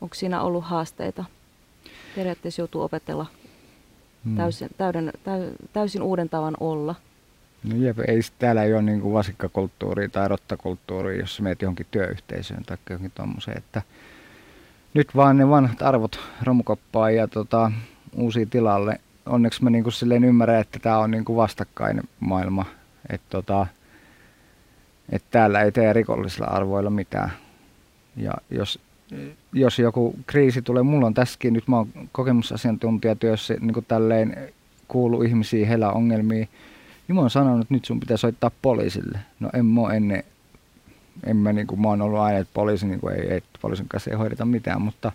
onko 0.00 0.14
siinä 0.14 0.42
ollut 0.42 0.64
haasteita? 0.64 1.24
Periaatteessa 2.16 2.62
joutuu 2.62 2.82
opetella 2.82 3.26
hmm. 4.24 4.36
täysin, 4.36 4.68
täyden, 4.78 5.12
täy, 5.24 5.52
täysin 5.72 6.02
uuden 6.02 6.28
tavan 6.28 6.56
olla. 6.60 6.94
No 7.64 7.76
jep, 7.76 7.98
ei, 7.98 8.20
täällä 8.38 8.64
ei 8.64 8.74
ole 8.74 8.82
niin 8.82 9.12
vasikkakulttuuria 9.12 10.08
tai 10.08 10.28
rottakulttuuria, 10.28 11.20
jos 11.20 11.40
meet 11.40 11.62
johonkin 11.62 11.86
työyhteisöön 11.90 12.64
tai 12.64 12.76
johonkin 12.90 13.12
tuommoiseen, 13.14 13.58
että 13.58 13.82
nyt 14.94 15.16
vaan 15.16 15.36
ne 15.36 15.48
vanhat 15.48 15.82
arvot 15.82 16.20
romukoppaa 16.42 17.10
ja 17.10 17.28
tota, 17.28 17.72
uusia 18.16 18.46
tilalle. 18.46 19.00
Onneksi 19.26 19.64
mä 19.64 19.70
niin 19.70 19.82
kuin 19.82 19.92
silleen 19.92 20.24
ymmärrän, 20.24 20.60
että 20.60 20.78
tämä 20.78 20.98
on 20.98 21.10
niin 21.10 21.24
kuin 21.24 21.36
vastakkain 21.36 22.02
maailma 22.20 22.64
että 23.10 23.26
tota, 23.30 23.66
et 25.12 25.22
täällä 25.30 25.60
ei 25.60 25.72
tee 25.72 25.92
rikollisilla 25.92 26.46
arvoilla 26.46 26.90
mitään. 26.90 27.30
Ja 28.16 28.32
jos, 28.50 28.78
jos 29.52 29.78
joku 29.78 30.14
kriisi 30.26 30.62
tulee, 30.62 30.82
mulla 30.82 31.06
on 31.06 31.14
tässäkin, 31.14 31.52
nyt 31.52 31.68
mä 31.68 31.76
oon 31.76 31.88
kokemusasiantuntijatyössä 32.12 33.54
niin 33.60 33.84
tälleen 33.88 34.52
kuulu 34.88 35.22
ihmisiä, 35.22 35.66
heillä 35.66 35.92
ongelmia, 35.92 36.46
niin 37.08 37.14
mä 37.14 37.20
oon 37.20 37.30
sanonut, 37.30 37.60
että 37.60 37.74
nyt 37.74 37.84
sun 37.84 38.00
pitää 38.00 38.16
soittaa 38.16 38.50
poliisille. 38.62 39.18
No 39.40 39.50
en 39.52 39.66
mä 39.66 39.94
ennen, 39.94 40.24
en 41.24 41.36
mä, 41.36 41.52
niin 41.52 41.66
kuin, 41.66 41.80
mä 41.80 41.88
oon 41.88 42.02
ollut 42.02 42.20
aina, 42.20 42.38
että 42.38 42.54
poliisi 42.54 42.86
niin 42.86 43.00
kuin, 43.00 43.14
ei, 43.14 43.32
ei, 43.32 43.42
poliisin 43.62 43.88
kanssa 43.88 44.10
ei 44.10 44.16
hoideta 44.16 44.44
mitään, 44.44 44.82
mutta 44.82 45.12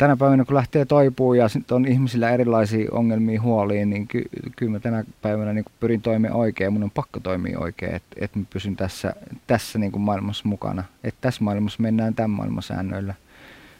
tänä 0.00 0.16
päivänä 0.16 0.44
kun 0.44 0.56
lähtee 0.56 0.84
toipuu 0.84 1.34
ja 1.34 1.46
on 1.70 1.86
ihmisillä 1.86 2.30
erilaisia 2.30 2.88
ongelmia, 2.92 3.42
huoliin, 3.42 3.90
niin 3.90 4.08
ky, 4.08 4.22
kyllä 4.56 4.72
mä 4.72 4.80
tänä 4.80 5.04
päivänä 5.22 5.52
niin 5.52 5.64
pyrin 5.80 6.02
toimia 6.02 6.34
oikein 6.34 6.72
mun 6.72 6.82
on 6.82 6.90
pakko 6.90 7.20
toimia 7.20 7.58
oikein, 7.58 7.94
että 7.94 8.16
et 8.20 8.36
mä 8.36 8.44
pysyn 8.50 8.76
tässä, 8.76 9.14
tässä 9.46 9.78
niin 9.78 9.92
kuin 9.92 10.02
maailmassa 10.02 10.48
mukana. 10.48 10.84
Että 11.04 11.18
tässä 11.20 11.44
maailmassa 11.44 11.82
mennään 11.82 12.14
tämän 12.14 12.30
maailman 12.30 12.62
säännöillä. 12.62 13.14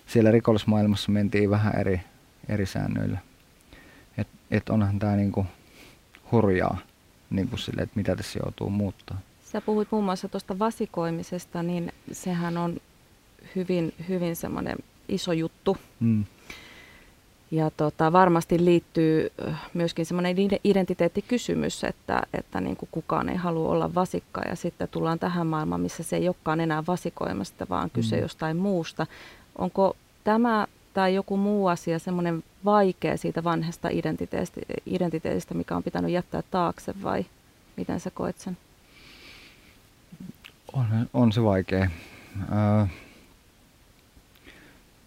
Siellä 0.07 0.31
rikollismaailmassa 0.31 1.13
mentiin 1.13 1.51
vähän 1.51 1.81
eri, 1.81 2.01
eri 2.49 2.67
säännöillä. 2.67 3.19
Että 4.19 4.33
et 4.51 4.69
onhan 4.69 4.99
tämä 4.99 5.17
niin 5.17 5.33
kuin 5.33 5.47
hurjaa, 6.33 6.79
niin 7.31 7.49
kuin 7.49 7.59
sille, 7.59 7.83
että 7.83 7.97
mitä 7.97 8.17
tässä 8.17 8.39
joutuu 8.45 8.71
muuttaa. 8.71 9.19
Sä 9.45 9.61
puhuit 9.61 9.89
muun 9.91 10.05
muassa 10.05 10.29
tuosta 10.29 10.59
vasikoimisesta, 10.59 11.63
niin 11.63 11.93
sehän 12.13 12.59
on 12.59 12.77
hyvin, 13.57 13.95
hyvin 14.09 14.37
semmoinen 14.37 14.77
iso 15.11 15.33
juttu. 15.33 15.77
Mm. 16.01 16.25
Ja 17.51 17.71
tota, 17.71 18.13
varmasti 18.13 18.65
liittyy 18.65 19.33
myöskin 19.75 20.07
semmoinen 20.07 20.37
identiteettikysymys, 20.65 21.85
että, 21.85 22.23
että 22.35 22.61
niin 22.61 22.77
kuin 22.77 22.89
kukaan 22.93 23.29
ei 23.29 23.37
halua 23.37 23.69
olla 23.69 23.95
vasikka 23.95 24.41
ja 24.49 24.57
sitten 24.57 24.89
tullaan 24.89 25.19
tähän 25.19 25.47
maailmaan, 25.47 25.81
missä 25.81 26.03
se 26.03 26.17
ei 26.17 26.29
olekaan 26.29 26.61
enää 26.61 26.83
vasikoimasta, 26.87 27.67
vaan 27.71 27.91
kyse 27.91 28.17
mm. 28.17 28.23
jostain 28.23 28.57
muusta. 28.57 29.07
Onko 29.59 29.97
tämä 30.25 30.67
tai 30.95 31.15
joku 31.15 31.37
muu 31.37 31.67
asia 31.67 31.99
semmoinen 31.99 32.45
vaikea 32.65 33.17
siitä 33.17 33.45
vanhasta 33.45 33.89
identiteetistä, 33.89 34.61
identiteetistä, 34.87 35.55
mikä 35.55 35.77
on 35.77 35.83
pitänyt 35.83 36.11
jättää 36.11 36.43
taakse 36.51 36.95
vai 37.03 37.27
miten 37.77 38.01
sä 38.01 38.11
koet 38.11 38.39
sen? 38.39 38.57
On, 40.73 40.87
on 41.15 41.33
se 41.33 41.43
vaikea. 41.43 41.91
Äh, 42.53 42.91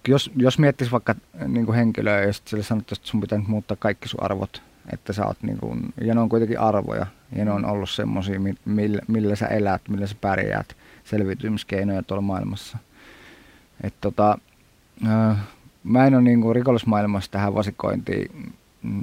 jos, 0.07 0.31
jos 0.35 0.59
miettisi 0.59 0.91
vaikka 0.91 1.15
niin 1.47 1.65
kuin 1.65 1.75
henkilöä 1.75 2.21
ja 2.21 2.33
sitten 2.33 2.49
sille 2.49 2.63
sanottaisiin, 2.63 3.01
että 3.01 3.11
sun 3.11 3.21
pitää 3.21 3.37
nyt 3.37 3.47
muuttaa 3.47 3.77
kaikki 3.79 4.07
sun 4.07 4.23
arvot, 4.23 4.61
että 4.93 5.13
sä 5.13 5.25
oot 5.25 5.37
niin 5.41 5.57
kuin, 5.57 5.93
ja 6.01 6.15
ne 6.15 6.21
on 6.21 6.29
kuitenkin 6.29 6.59
arvoja, 6.59 7.05
ja 7.35 7.45
ne 7.45 7.51
on 7.51 7.65
ollut 7.65 7.89
semmoisia, 7.89 8.39
millä, 8.65 9.01
millä 9.07 9.35
sä 9.35 9.47
elät, 9.47 9.81
millä 9.89 10.07
sä 10.07 10.15
pärjäät, 10.21 10.75
selviytymiskeinoja 11.03 12.03
tuolla 12.03 12.21
maailmassa. 12.21 12.77
Et 13.83 13.93
tota, 14.01 14.37
äh, 15.07 15.37
mä 15.83 16.07
en 16.07 16.15
ole 16.15 16.23
niin 16.23 16.41
kuin 16.41 16.55
rikollismaailmassa 16.55 17.31
tähän 17.31 17.55
vasikointiin 17.55 18.53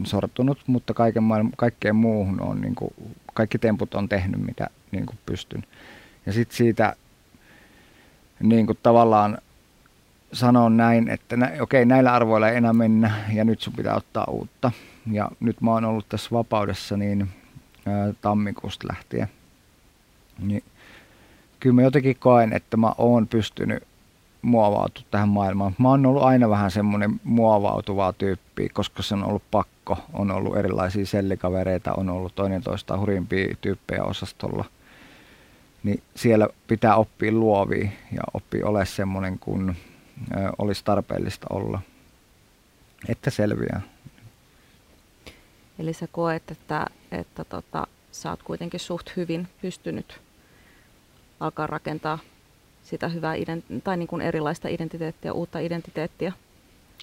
sortunut, 0.04 0.58
mutta 0.66 0.94
kaiken 0.94 1.22
maailma, 1.22 1.50
kaikkeen 1.56 1.96
muuhun 1.96 2.40
on, 2.40 2.60
niin 2.60 2.74
kuin, 2.74 2.94
kaikki 3.34 3.58
temput 3.58 3.94
on 3.94 4.08
tehnyt, 4.08 4.46
mitä 4.46 4.70
niin 4.90 5.06
kuin 5.06 5.18
pystyn. 5.26 5.64
Ja 6.26 6.32
sitten 6.32 6.56
siitä 6.56 6.96
niin 8.40 8.66
kuin 8.66 8.78
tavallaan 8.82 9.38
sanon 10.32 10.76
näin, 10.76 11.08
että 11.08 11.36
nä, 11.36 11.52
okei, 11.60 11.84
näillä 11.84 12.12
arvoilla 12.12 12.48
ei 12.48 12.56
enää 12.56 12.72
mennä 12.72 13.12
ja 13.32 13.44
nyt 13.44 13.60
sun 13.60 13.72
pitää 13.72 13.96
ottaa 13.96 14.24
uutta. 14.24 14.72
Ja 15.12 15.30
nyt 15.40 15.60
mä 15.60 15.70
oon 15.70 15.84
ollut 15.84 16.08
tässä 16.08 16.30
vapaudessa 16.32 16.96
niin 16.96 17.28
ää, 17.86 18.12
tammikuusta 18.20 18.88
lähtien. 18.88 19.28
Niin, 20.38 20.62
kyllä 21.60 21.74
mä 21.74 21.82
jotenkin 21.82 22.16
koen, 22.20 22.52
että 22.52 22.76
mä 22.76 22.92
oon 22.98 23.28
pystynyt 23.28 23.82
muovautua 24.42 25.04
tähän 25.10 25.28
maailmaan. 25.28 25.74
Mä 25.78 25.88
oon 25.88 26.06
ollut 26.06 26.22
aina 26.22 26.48
vähän 26.48 26.70
semmoinen 26.70 27.20
muovautuvaa 27.24 28.12
tyyppi, 28.12 28.68
koska 28.68 29.02
se 29.02 29.14
on 29.14 29.24
ollut 29.24 29.42
pakko. 29.50 29.98
On 30.12 30.30
ollut 30.30 30.56
erilaisia 30.56 31.06
sellikavereita, 31.06 31.92
on 31.92 32.10
ollut 32.10 32.34
toinen 32.34 32.62
toista 32.62 32.98
hurjimpia 32.98 33.56
tyyppejä 33.60 34.04
osastolla. 34.04 34.64
Niin 35.82 36.02
siellä 36.14 36.48
pitää 36.66 36.96
oppia 36.96 37.32
luovia 37.32 37.90
ja 38.12 38.22
oppia 38.34 38.66
ole 38.66 38.86
semmoinen 38.86 39.38
kuin 39.38 39.76
olisi 40.58 40.84
tarpeellista 40.84 41.46
olla, 41.50 41.80
että 43.08 43.30
selviää. 43.30 43.80
Eli 45.78 45.92
sä 45.92 46.08
koet, 46.12 46.50
että, 46.50 46.86
että 47.10 47.44
tota, 47.44 47.86
sä 48.12 48.30
oot 48.30 48.42
kuitenkin 48.42 48.80
suht 48.80 49.16
hyvin 49.16 49.48
pystynyt 49.62 50.20
alkaa 51.40 51.66
rakentaa 51.66 52.18
sitä 52.82 53.08
hyvää 53.08 53.34
ident- 53.34 53.80
tai 53.84 53.96
niin 53.96 54.08
kuin 54.08 54.22
erilaista 54.22 54.68
identiteettiä, 54.68 55.32
uutta 55.32 55.58
identiteettiä. 55.58 56.32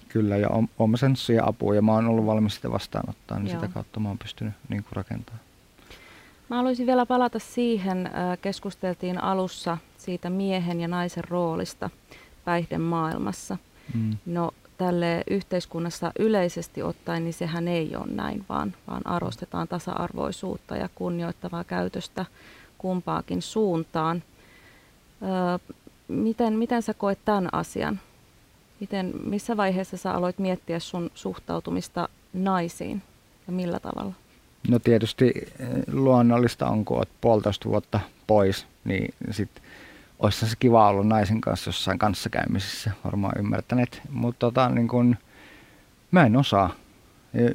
Kyllä, 0.08 0.36
ja 0.36 0.48
on, 0.48 0.68
on 0.78 0.98
sen 0.98 1.14
apua, 1.44 1.74
ja 1.74 1.82
mä 1.82 1.92
oon 1.92 2.06
ollut 2.06 2.26
valmis 2.26 2.54
sitä 2.54 2.70
vastaanottaa, 2.70 3.38
niin 3.38 3.52
Joo. 3.52 3.60
sitä 3.60 3.72
kautta 3.74 4.00
mä 4.00 4.08
oon 4.08 4.18
pystynyt 4.18 4.54
niin 4.68 4.82
kuin 4.82 4.92
rakentamaan. 4.92 5.48
Mä 6.48 6.56
haluaisin 6.56 6.86
vielä 6.86 7.06
palata 7.06 7.38
siihen, 7.38 8.10
keskusteltiin 8.42 9.22
alussa 9.22 9.78
siitä 9.96 10.30
miehen 10.30 10.80
ja 10.80 10.88
naisen 10.88 11.24
roolista 11.24 11.90
päihdemaailmassa. 12.48 13.56
Mm. 13.94 14.16
No 14.26 14.50
tälle 14.78 15.22
yhteiskunnassa 15.30 16.12
yleisesti 16.18 16.82
ottaen, 16.82 17.24
niin 17.24 17.34
sehän 17.34 17.68
ei 17.68 17.96
ole 17.96 18.06
näin, 18.06 18.44
vaan, 18.48 18.74
vaan 18.86 19.06
arvostetaan 19.06 19.68
tasa-arvoisuutta 19.68 20.76
ja 20.76 20.88
kunnioittavaa 20.94 21.64
käytöstä 21.64 22.24
kumpaakin 22.78 23.42
suuntaan. 23.42 24.22
Öö, 25.22 25.74
miten, 26.08 26.52
miten 26.52 26.82
sä 26.82 26.94
koet 26.94 27.18
tämän 27.24 27.48
asian? 27.52 28.00
Miten, 28.80 29.12
missä 29.24 29.56
vaiheessa 29.56 29.96
sä 29.96 30.12
aloit 30.12 30.38
miettiä 30.38 30.78
sun 30.78 31.10
suhtautumista 31.14 32.08
naisiin 32.32 33.02
ja 33.46 33.52
millä 33.52 33.80
tavalla? 33.80 34.12
No 34.68 34.78
tietysti 34.78 35.32
eh, 35.36 35.68
luonnollista 35.92 36.68
on, 36.68 36.84
kun 36.84 36.96
olet 36.96 37.08
puolitoista 37.20 37.68
vuotta 37.68 38.00
pois, 38.26 38.66
niin 38.84 39.14
sitten 39.30 39.62
olisi 40.18 40.48
se 40.48 40.56
kiva 40.58 40.88
olla 40.88 41.04
naisen 41.04 41.40
kanssa 41.40 41.68
jossain 41.68 41.98
kanssakäymisissä, 41.98 42.90
varmaan 43.04 43.38
ymmärtäneet. 43.38 44.02
Mutta 44.10 44.38
tota, 44.38 44.68
niin 44.68 44.88
kun, 44.88 45.16
mä 46.10 46.26
en 46.26 46.36
osaa. 46.36 46.70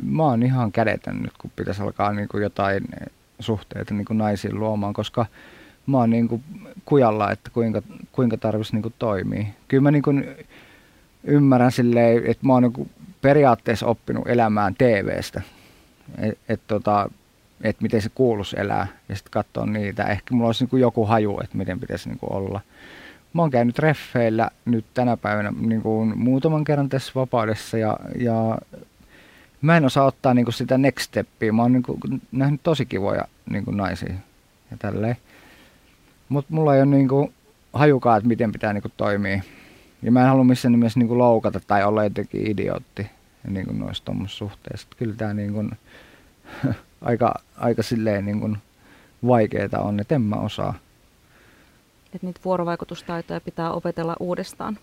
Mä 0.04 0.24
oon 0.24 0.44
ihan 0.44 0.72
kädetön 0.72 1.22
nyt, 1.22 1.34
kun 1.38 1.52
pitäisi 1.56 1.82
alkaa 1.82 2.14
niin 2.14 2.28
kuin 2.28 2.44
jotain 2.44 2.84
suhteita 3.40 3.94
niin 3.94 4.06
naisiin 4.12 4.60
luomaan, 4.60 4.94
koska 4.94 5.26
mä 5.86 5.98
oon 5.98 6.10
niin 6.10 6.28
kuin 6.28 6.44
kujalla, 6.86 7.32
että 7.32 7.50
kuinka, 7.50 7.82
kuinka 8.12 8.38
tarvitsisi 8.38 8.76
niin 8.76 8.94
toimia. 9.00 9.46
Kyllä 9.68 9.82
mä 9.82 9.92
niin 9.92 10.04
kuin 10.04 10.28
ymmärrän 11.24 11.72
silleen, 11.72 12.26
että 12.26 12.46
mä 12.46 12.54
oon 12.54 12.64
niin 12.64 12.90
periaatteessa 13.22 13.86
oppinut 13.86 14.28
elämään 14.28 14.76
TV-stä. 14.76 15.42
Et, 16.18 16.38
et 16.50 16.62
tota, 16.68 17.10
että 17.64 17.82
miten 17.82 18.02
se 18.02 18.10
kuuluisi 18.16 18.60
elää 18.60 18.88
ja 19.10 19.16
sitten 19.16 19.32
katsoa 19.32 19.66
niitä. 19.66 20.04
Ehkä 20.04 20.36
mulla 20.36 20.48
olisi 20.48 20.64
niin 20.64 20.70
kuin 20.70 20.82
joku 20.82 21.06
haju, 21.06 21.40
että 21.44 21.58
miten 21.58 21.80
pitäisi 21.80 22.10
niin 22.10 22.20
kuin 22.20 22.32
olla. 22.32 22.62
Mä 23.34 23.42
oon 23.42 23.52
käynyt 23.52 23.80
reffeillä 23.80 24.50
nyt 24.66 24.86
tänä 24.94 25.18
päivänä 25.18 25.54
niin 25.60 25.82
kuin 25.82 26.18
muutaman 26.18 26.64
kerran 26.64 26.90
tässä 26.90 27.12
vapaudessa 27.16 27.78
ja, 27.78 27.98
ja 28.20 28.58
mä 29.62 29.78
en 29.78 29.86
osaa 29.86 30.06
ottaa 30.06 30.34
niin 30.34 30.46
kuin 30.46 30.54
sitä 30.54 30.78
next 30.78 31.06
steppia. 31.06 31.54
Mä 31.54 31.62
oon 31.62 31.72
niin 31.72 31.84
kuin 31.84 32.00
nähnyt 32.32 32.62
tosi 32.64 32.86
kivoja 32.86 33.24
niin 33.50 33.66
kuin 33.66 33.78
naisia 33.78 34.14
ja 34.72 34.78
tälleen. 34.80 35.18
Mutta 36.30 36.54
mulla 36.54 36.76
ei 36.76 36.82
ole 36.82 36.90
niin 36.90 37.08
kuin 37.08 37.34
että 38.18 38.28
miten 38.28 38.52
pitää 38.52 38.74
niin 38.74 38.82
kuin 38.82 38.94
toimia. 38.98 39.42
Ja 40.02 40.12
mä 40.12 40.22
en 40.22 40.28
halua 40.28 40.44
missään 40.44 40.72
nimessä 40.72 41.00
niin 41.00 41.08
kuin 41.08 41.18
loukata 41.18 41.60
tai 41.68 41.84
olla 41.84 42.04
jotenkin 42.04 42.48
idiootti 42.52 43.08
niin 43.48 43.66
kuin 43.66 43.80
noissa 43.80 44.14
suhteissa. 44.28 44.88
Kyllä 44.98 45.16
tämä 45.16 45.34
niin 45.34 45.54
kuin, 45.54 45.72
aika, 47.04 47.34
aika 47.58 47.84
silleen 47.84 48.26
niin 48.26 48.40
kuin 48.40 48.58
vaikeeta 49.28 49.80
on, 49.80 50.00
että 50.00 50.16
en 50.16 50.22
mä 50.22 50.36
osaa. 50.36 50.74
Että 52.06 52.28
niitä 52.28 52.40
vuorovaikutustaitoja 52.46 53.42
pitää 53.42 53.72
opetella 53.72 54.16
uudestaan. 54.20 54.78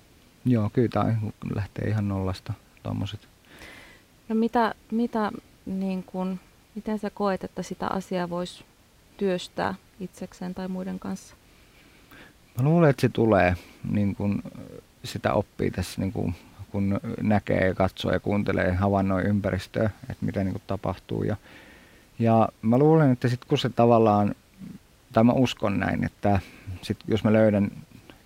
Joo, 0.45 0.71
kyllä 0.73 0.89
tämä 0.89 1.17
lähtee 1.55 1.89
ihan 1.89 2.09
nollasta 2.09 2.53
tuommoiset. 2.83 3.29
No 4.29 4.35
mitä, 4.35 4.75
mitä 4.91 5.31
niin 5.67 6.03
kun, 6.03 6.41
miten 6.75 6.99
sä 6.99 7.11
koet, 7.11 7.45
että 7.45 7.63
sitä 7.63 7.87
asiaa 7.87 8.31
voisi 8.31 8.65
työstää 9.17 9.75
itsekseen 10.01 10.55
tai 10.55 10.69
muiden 10.69 10.99
kanssa? 10.99 11.37
Mä 12.59 12.65
luulen, 12.65 12.91
että 12.91 13.01
se 13.01 13.09
tulee, 13.09 13.55
niin 13.91 14.17
kun 14.17 14.43
sitä 15.05 15.33
oppii 15.33 15.71
tässä, 15.71 16.01
niin 16.01 16.13
kun, 16.13 16.35
kun 16.71 17.01
näkee 17.23 17.67
ja 17.67 17.75
katsoo 17.75 18.13
ja 18.13 18.21
kuuntelee, 18.21 18.73
havainnoi 18.73 19.23
ympäristöä, 19.23 19.91
että 20.11 20.27
mitä 20.27 20.45
niin 20.45 20.63
tapahtuu. 20.67 21.23
Ja 21.23 21.37
ja 22.21 22.49
mä 22.63 22.79
luulen, 22.79 23.13
että 23.13 23.29
sitten 23.29 23.49
kun 23.49 23.59
se 23.59 23.69
tavallaan, 23.69 24.35
tai 25.13 25.25
mä 25.25 25.33
uskon 25.33 25.79
näin, 25.79 26.05
että 26.05 26.41
sit 26.83 26.99
jos 27.09 27.25
mä 27.25 27.33
löydän 27.33 27.71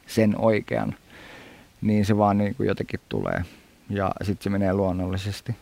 sen 0.06 0.34
oikean, 0.38 0.94
niin 1.82 2.06
se 2.06 2.16
vaan 2.16 2.38
niin 2.38 2.54
kuin 2.54 2.66
jotenkin 2.66 3.00
tulee. 3.08 3.44
Ja 3.90 4.10
sitten 4.22 4.44
se 4.44 4.50
menee 4.50 4.72
luonnollisesti. 4.72 5.56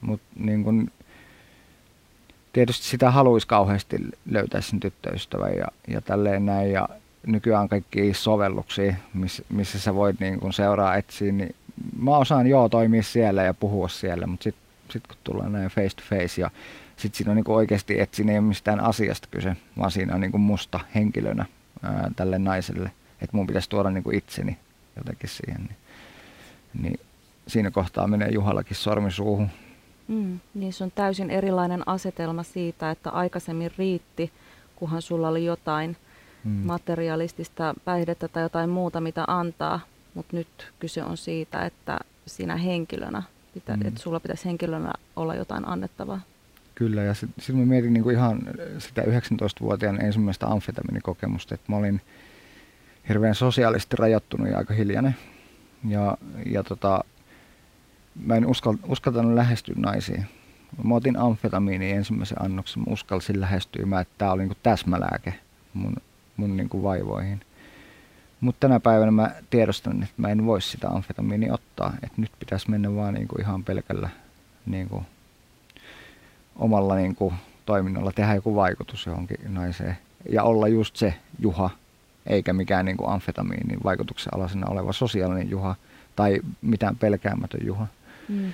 Mutta 0.00 0.26
niin 0.36 0.64
kun, 0.64 0.90
tietysti 2.52 2.86
sitä 2.86 3.10
haluaisi 3.10 3.46
kauheasti 3.46 3.96
löytää 4.30 4.60
sen 4.60 4.80
tyttöystävän 4.80 5.56
ja, 5.56 5.66
ja 5.88 6.00
tälleen 6.00 6.46
näin. 6.46 6.72
Ja 6.72 6.88
nykyään 7.26 7.68
kaikki 7.68 8.14
sovelluksia, 8.14 8.94
miss, 9.14 9.42
missä 9.48 9.80
sä 9.80 9.94
voit 9.94 10.20
niin 10.20 10.40
kun 10.40 10.52
seuraa 10.52 10.96
etsiä, 10.96 11.32
niin 11.32 11.54
mä 12.00 12.16
osaan 12.16 12.46
joo 12.46 12.68
toimia 12.68 13.02
siellä 13.02 13.42
ja 13.42 13.54
puhua 13.54 13.88
siellä, 13.88 14.26
mutta 14.26 14.44
sitten 14.44 14.64
sit 14.90 15.06
kun 15.06 15.16
tullaan 15.24 15.52
näin 15.52 15.68
face 15.68 15.96
to 15.96 16.02
face 16.10 16.40
ja 16.40 16.50
sitten 16.98 17.16
siinä 17.18 17.30
on 17.30 17.36
niin 17.36 17.50
oikeasti, 17.50 18.00
että 18.00 18.16
siinä 18.16 18.32
ei 18.32 18.38
ole 18.38 18.46
mistään 18.46 18.80
asiasta 18.80 19.28
kyse, 19.30 19.56
vaan 19.78 19.90
siinä 19.90 20.14
on 20.14 20.20
niin 20.20 20.40
musta 20.40 20.80
henkilönä 20.94 21.46
ää, 21.82 22.10
tälle 22.16 22.38
naiselle. 22.38 22.90
Että 23.22 23.36
mun 23.36 23.46
pitäisi 23.46 23.70
tuoda 23.70 23.90
niin 23.90 24.14
itseni 24.14 24.58
jotenkin 24.96 25.30
siihen. 25.30 25.60
Niin, 25.64 25.76
niin 26.82 27.00
siinä 27.46 27.70
kohtaa 27.70 28.06
menee 28.06 28.28
Juhallakin 28.28 28.76
sormi 28.76 29.10
suuhun. 29.10 29.48
Mm, 30.08 30.40
niin 30.54 30.72
se 30.72 30.84
on 30.84 30.92
täysin 30.94 31.30
erilainen 31.30 31.88
asetelma 31.88 32.42
siitä, 32.42 32.90
että 32.90 33.10
aikaisemmin 33.10 33.70
riitti, 33.78 34.32
kunhan 34.76 35.02
sulla 35.02 35.28
oli 35.28 35.44
jotain 35.44 35.96
mm. 36.44 36.50
materialistista 36.50 37.74
päihdettä 37.84 38.28
tai 38.28 38.42
jotain 38.42 38.70
muuta, 38.70 39.00
mitä 39.00 39.24
antaa. 39.26 39.80
Mutta 40.14 40.36
nyt 40.36 40.72
kyse 40.78 41.02
on 41.02 41.16
siitä, 41.16 41.64
että 41.64 41.98
sinä 42.26 42.56
henkilönä, 42.56 43.22
pitä, 43.54 43.76
mm. 43.76 43.86
että 43.86 44.00
sulla 44.00 44.20
pitäisi 44.20 44.44
henkilönä 44.44 44.92
olla 45.16 45.34
jotain 45.34 45.68
annettavaa. 45.68 46.20
Kyllä, 46.78 47.02
ja 47.02 47.14
sit 47.14 47.30
mä 47.52 47.64
mietin 47.64 47.92
niinku 47.92 48.10
ihan 48.10 48.40
sitä 48.78 49.02
19-vuotiaan 49.02 50.04
ensimmäistä 50.04 50.46
amfetamiinikokemusta, 50.46 51.54
että 51.54 51.72
mä 51.72 51.76
olin 51.76 52.00
hirveän 53.08 53.34
sosiaalisesti 53.34 53.96
rajoittunut 53.96 54.48
ja 54.48 54.58
aika 54.58 54.74
hiljainen. 54.74 55.16
Ja, 55.88 56.16
ja 56.46 56.62
tota, 56.62 57.04
mä 58.24 58.34
en 58.34 58.46
uskal, 58.46 58.76
uskaltanut 58.86 59.34
lähestyä 59.34 59.74
naisiin. 59.78 60.26
Mä 60.84 60.94
otin 60.94 61.18
amfetamiinin 61.18 61.96
ensimmäisen 61.96 62.42
annoksen, 62.42 62.82
mä 62.82 62.92
uskalsin 62.92 63.40
lähestyä, 63.40 63.86
mä, 63.86 64.00
että 64.00 64.14
tämä 64.18 64.32
oli 64.32 64.46
niin 64.46 64.56
täsmälääke 64.62 65.34
mun, 65.74 65.96
mun 66.36 66.56
niin 66.56 66.68
kuin 66.68 66.82
vaivoihin. 66.82 67.40
Mutta 68.40 68.60
tänä 68.60 68.80
päivänä 68.80 69.10
mä 69.10 69.30
tiedostan, 69.50 70.02
että 70.02 70.14
mä 70.16 70.28
en 70.28 70.46
voi 70.46 70.62
sitä 70.62 70.88
amfetamiinia 70.88 71.54
ottaa. 71.54 71.92
Että 72.02 72.20
nyt 72.20 72.32
pitäisi 72.38 72.70
mennä 72.70 72.94
vaan 72.94 73.14
niin 73.14 73.28
kuin 73.28 73.40
ihan 73.40 73.64
pelkällä 73.64 74.08
niin 74.66 74.88
kuin 74.88 75.06
omalla 76.58 76.94
niin 76.94 77.14
kuin 77.14 77.34
toiminnalla, 77.66 78.12
tehdä 78.12 78.34
joku 78.34 78.54
vaikutus 78.54 79.06
johonkin 79.06 79.38
naiseen. 79.48 79.98
Ja 80.28 80.42
olla 80.42 80.68
just 80.68 80.96
se 80.96 81.14
Juha, 81.38 81.70
eikä 82.26 82.52
mikään 82.52 82.84
niin 82.84 82.96
kuin 82.96 83.10
amfetamiinin 83.10 83.78
vaikutuksen 83.84 84.34
alasena 84.34 84.70
oleva 84.70 84.92
sosiaalinen 84.92 85.50
Juha 85.50 85.74
tai 86.16 86.40
mitään 86.62 86.96
pelkäämätön 86.96 87.60
Juha. 87.66 87.86
Mm. 88.28 88.52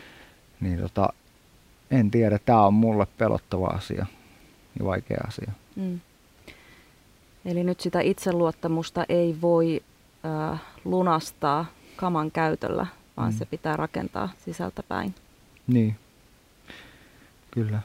Niin 0.60 0.78
tota, 0.78 1.08
en 1.90 2.10
tiedä, 2.10 2.38
tämä 2.38 2.66
on 2.66 2.74
mulle 2.74 3.06
pelottava 3.18 3.66
asia 3.66 4.06
ja 4.78 4.84
vaikea 4.84 5.18
asia. 5.28 5.52
Mm. 5.76 6.00
Eli 7.44 7.64
nyt 7.64 7.80
sitä 7.80 8.00
itseluottamusta 8.00 9.04
ei 9.08 9.36
voi 9.42 9.82
äh, 10.52 10.60
lunastaa 10.84 11.66
kaman 11.96 12.30
käytöllä, 12.30 12.86
vaan 13.16 13.32
mm. 13.32 13.38
se 13.38 13.44
pitää 13.44 13.76
rakentaa 13.76 14.28
sisältä 14.44 14.82
päin. 14.82 15.14
Niin, 15.66 15.96
kyllä. 17.50 17.80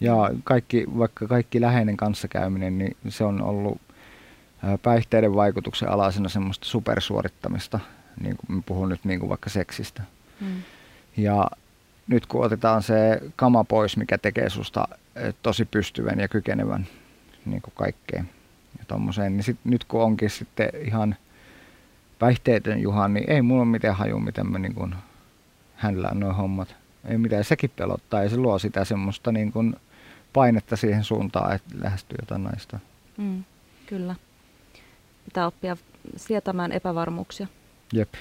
Ja 0.00 0.30
kaikki, 0.44 0.84
vaikka 0.98 1.26
kaikki 1.26 1.60
läheinen 1.60 1.96
kanssakäyminen, 1.96 2.78
niin 2.78 2.96
se 3.08 3.24
on 3.24 3.42
ollut 3.42 3.80
päihteiden 4.82 5.34
vaikutuksen 5.34 5.88
alaisena 5.88 6.28
semmoista 6.28 6.66
supersuorittamista, 6.66 7.80
niin 8.20 8.36
kuin 8.36 8.62
puhun 8.62 8.88
nyt 8.88 9.04
niin 9.04 9.20
kuin 9.20 9.28
vaikka 9.28 9.50
seksistä. 9.50 10.02
Mm. 10.40 10.62
Ja 11.16 11.50
nyt 12.06 12.26
kun 12.26 12.44
otetaan 12.44 12.82
se 12.82 13.20
kama 13.36 13.64
pois, 13.64 13.96
mikä 13.96 14.18
tekee 14.18 14.50
susta 14.50 14.88
tosi 15.42 15.64
pystyvän 15.64 16.20
ja 16.20 16.28
kykenevän 16.28 16.86
niin 17.46 17.62
kuin 17.62 17.74
kaikkeen 17.76 18.30
ja 18.78 18.84
tommoseen, 18.88 19.36
niin 19.36 19.44
sit, 19.44 19.56
nyt 19.64 19.84
kun 19.84 20.02
onkin 20.02 20.30
sitten 20.30 20.68
ihan 20.84 21.16
päihteetön 22.18 22.80
Juha, 22.80 23.08
niin 23.08 23.30
ei 23.30 23.42
mulla 23.42 23.62
ole 23.62 23.70
mitään 23.70 23.96
haju, 23.96 24.18
miten 24.18 24.46
mä 24.46 24.58
niin 24.58 24.74
kuin 24.74 24.94
hänellään 25.74 26.20
nuo 26.20 26.32
hommat. 26.32 26.76
Ei 27.04 27.18
mitään, 27.18 27.44
sekin 27.44 27.70
pelottaa 27.76 28.22
ja 28.22 28.28
se 28.28 28.36
luo 28.36 28.58
sitä 28.58 28.84
semmoista 28.84 29.32
niin 29.32 29.52
kuin 29.52 29.76
painetta 30.32 30.76
siihen 30.76 31.04
suuntaan, 31.04 31.54
että 31.54 31.74
lähestyy 31.80 32.16
jotain 32.20 32.44
naista. 32.44 32.78
Mm, 33.16 33.44
kyllä. 33.86 34.14
Pitää 35.24 35.46
oppia 35.46 35.76
sietämään 36.16 36.72
epävarmuuksia. 36.72 37.46
Jep. 37.92 38.14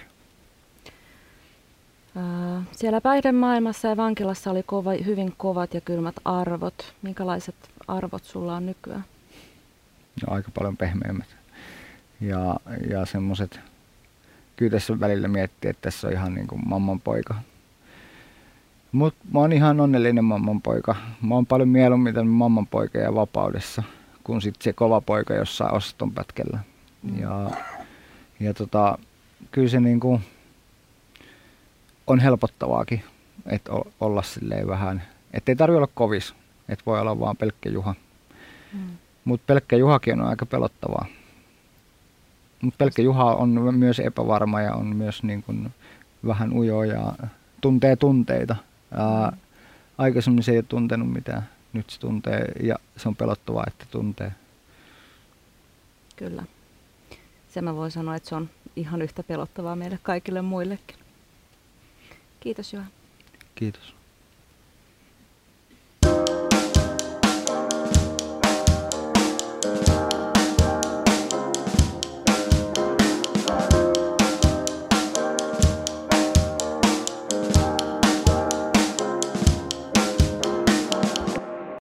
Siellä 2.71 3.01
päihdemaailmassa 3.01 3.87
ja 3.87 3.97
vankilassa 3.97 4.51
oli 4.51 4.63
kova, 4.63 4.91
hyvin 5.05 5.33
kovat 5.37 5.73
ja 5.73 5.81
kylmät 5.81 6.15
arvot. 6.25 6.93
Minkälaiset 7.01 7.55
arvot 7.87 8.23
sulla 8.23 8.55
on 8.55 8.65
nykyään? 8.65 9.03
No, 10.27 10.33
aika 10.33 10.51
paljon 10.53 10.77
pehmeämmät. 10.77 11.27
Ja, 12.21 12.59
ja 12.89 13.05
semmoiset, 13.05 13.59
kyllä 14.55 14.71
tässä 14.71 14.99
välillä 14.99 15.27
miettii, 15.27 15.69
että 15.69 15.81
tässä 15.81 16.07
on 16.07 16.13
ihan 16.13 16.33
niin 16.33 16.47
kuin 16.47 16.61
mamman 16.69 17.01
poika. 17.01 17.35
Mutta 18.91 19.25
mä 19.33 19.39
oon 19.39 19.53
ihan 19.53 19.79
onnellinen 19.79 20.23
mamman 20.23 20.61
poika. 20.61 20.95
Mä 21.21 21.35
oon 21.35 21.45
paljon 21.45 21.69
mieluummin 21.69 22.13
tämän 22.13 22.27
mamman 22.27 22.67
poika 22.67 22.97
ja 22.97 23.15
vapaudessa, 23.15 23.83
kuin 24.23 24.41
sitten 24.41 24.63
se 24.63 24.73
kova 24.73 25.01
poika 25.01 25.33
jossain 25.33 25.73
ostonpätkällä. 25.73 26.59
Mm. 27.03 27.19
Ja, 27.19 27.51
ja 28.39 28.53
tota, 28.53 28.97
kyllä 29.51 29.69
se 29.69 29.79
niin 29.79 29.99
kuin, 29.99 30.21
on 32.07 32.19
helpottavaakin, 32.19 33.03
että 33.45 33.71
olla 33.99 34.21
silleen 34.21 34.67
vähän, 34.67 35.03
ettei 35.33 35.55
tarvi 35.55 35.77
olla 35.77 35.89
kovis, 35.93 36.35
että 36.69 36.85
voi 36.85 36.99
olla 36.99 37.19
vaan 37.19 37.37
pelkkä 37.37 37.69
Juha. 37.69 37.95
Mm. 38.73 38.79
Mutta 39.25 39.43
pelkkä 39.47 39.75
Juhakin 39.75 40.21
on 40.21 40.27
aika 40.27 40.45
pelottavaa. 40.45 41.05
Mutta 42.61 42.77
pelkkä 42.77 43.01
Juha 43.01 43.35
on 43.35 43.49
myös 43.75 43.99
epävarma 43.99 44.61
ja 44.61 44.73
on 44.73 44.95
myös 44.95 45.23
niin 45.23 45.43
kuin 45.43 45.73
vähän 46.27 46.53
ujo 46.53 46.83
ja 46.83 47.13
tuntee 47.61 47.95
tunteita. 47.95 48.55
Ää, 48.91 49.37
aikaisemmin 49.97 50.43
se 50.43 50.51
ei 50.51 50.57
ole 50.57 50.65
tuntenut 50.69 51.13
mitään. 51.13 51.49
Nyt 51.73 51.89
se 51.89 51.99
tuntee 51.99 52.51
ja 52.63 52.75
se 52.97 53.07
on 53.07 53.15
pelottavaa, 53.15 53.63
että 53.67 53.85
tuntee. 53.91 54.31
Kyllä. 56.15 56.43
Se 57.49 57.61
mä 57.61 57.75
voin 57.75 57.91
sanoa, 57.91 58.15
että 58.15 58.29
se 58.29 58.35
on 58.35 58.49
ihan 58.75 59.01
yhtä 59.01 59.23
pelottavaa 59.23 59.75
meille 59.75 59.99
kaikille 60.03 60.41
muillekin. 60.41 60.95
Kiitos 62.39 62.73
Juha. 62.73 62.85
Kiitos. 63.55 63.98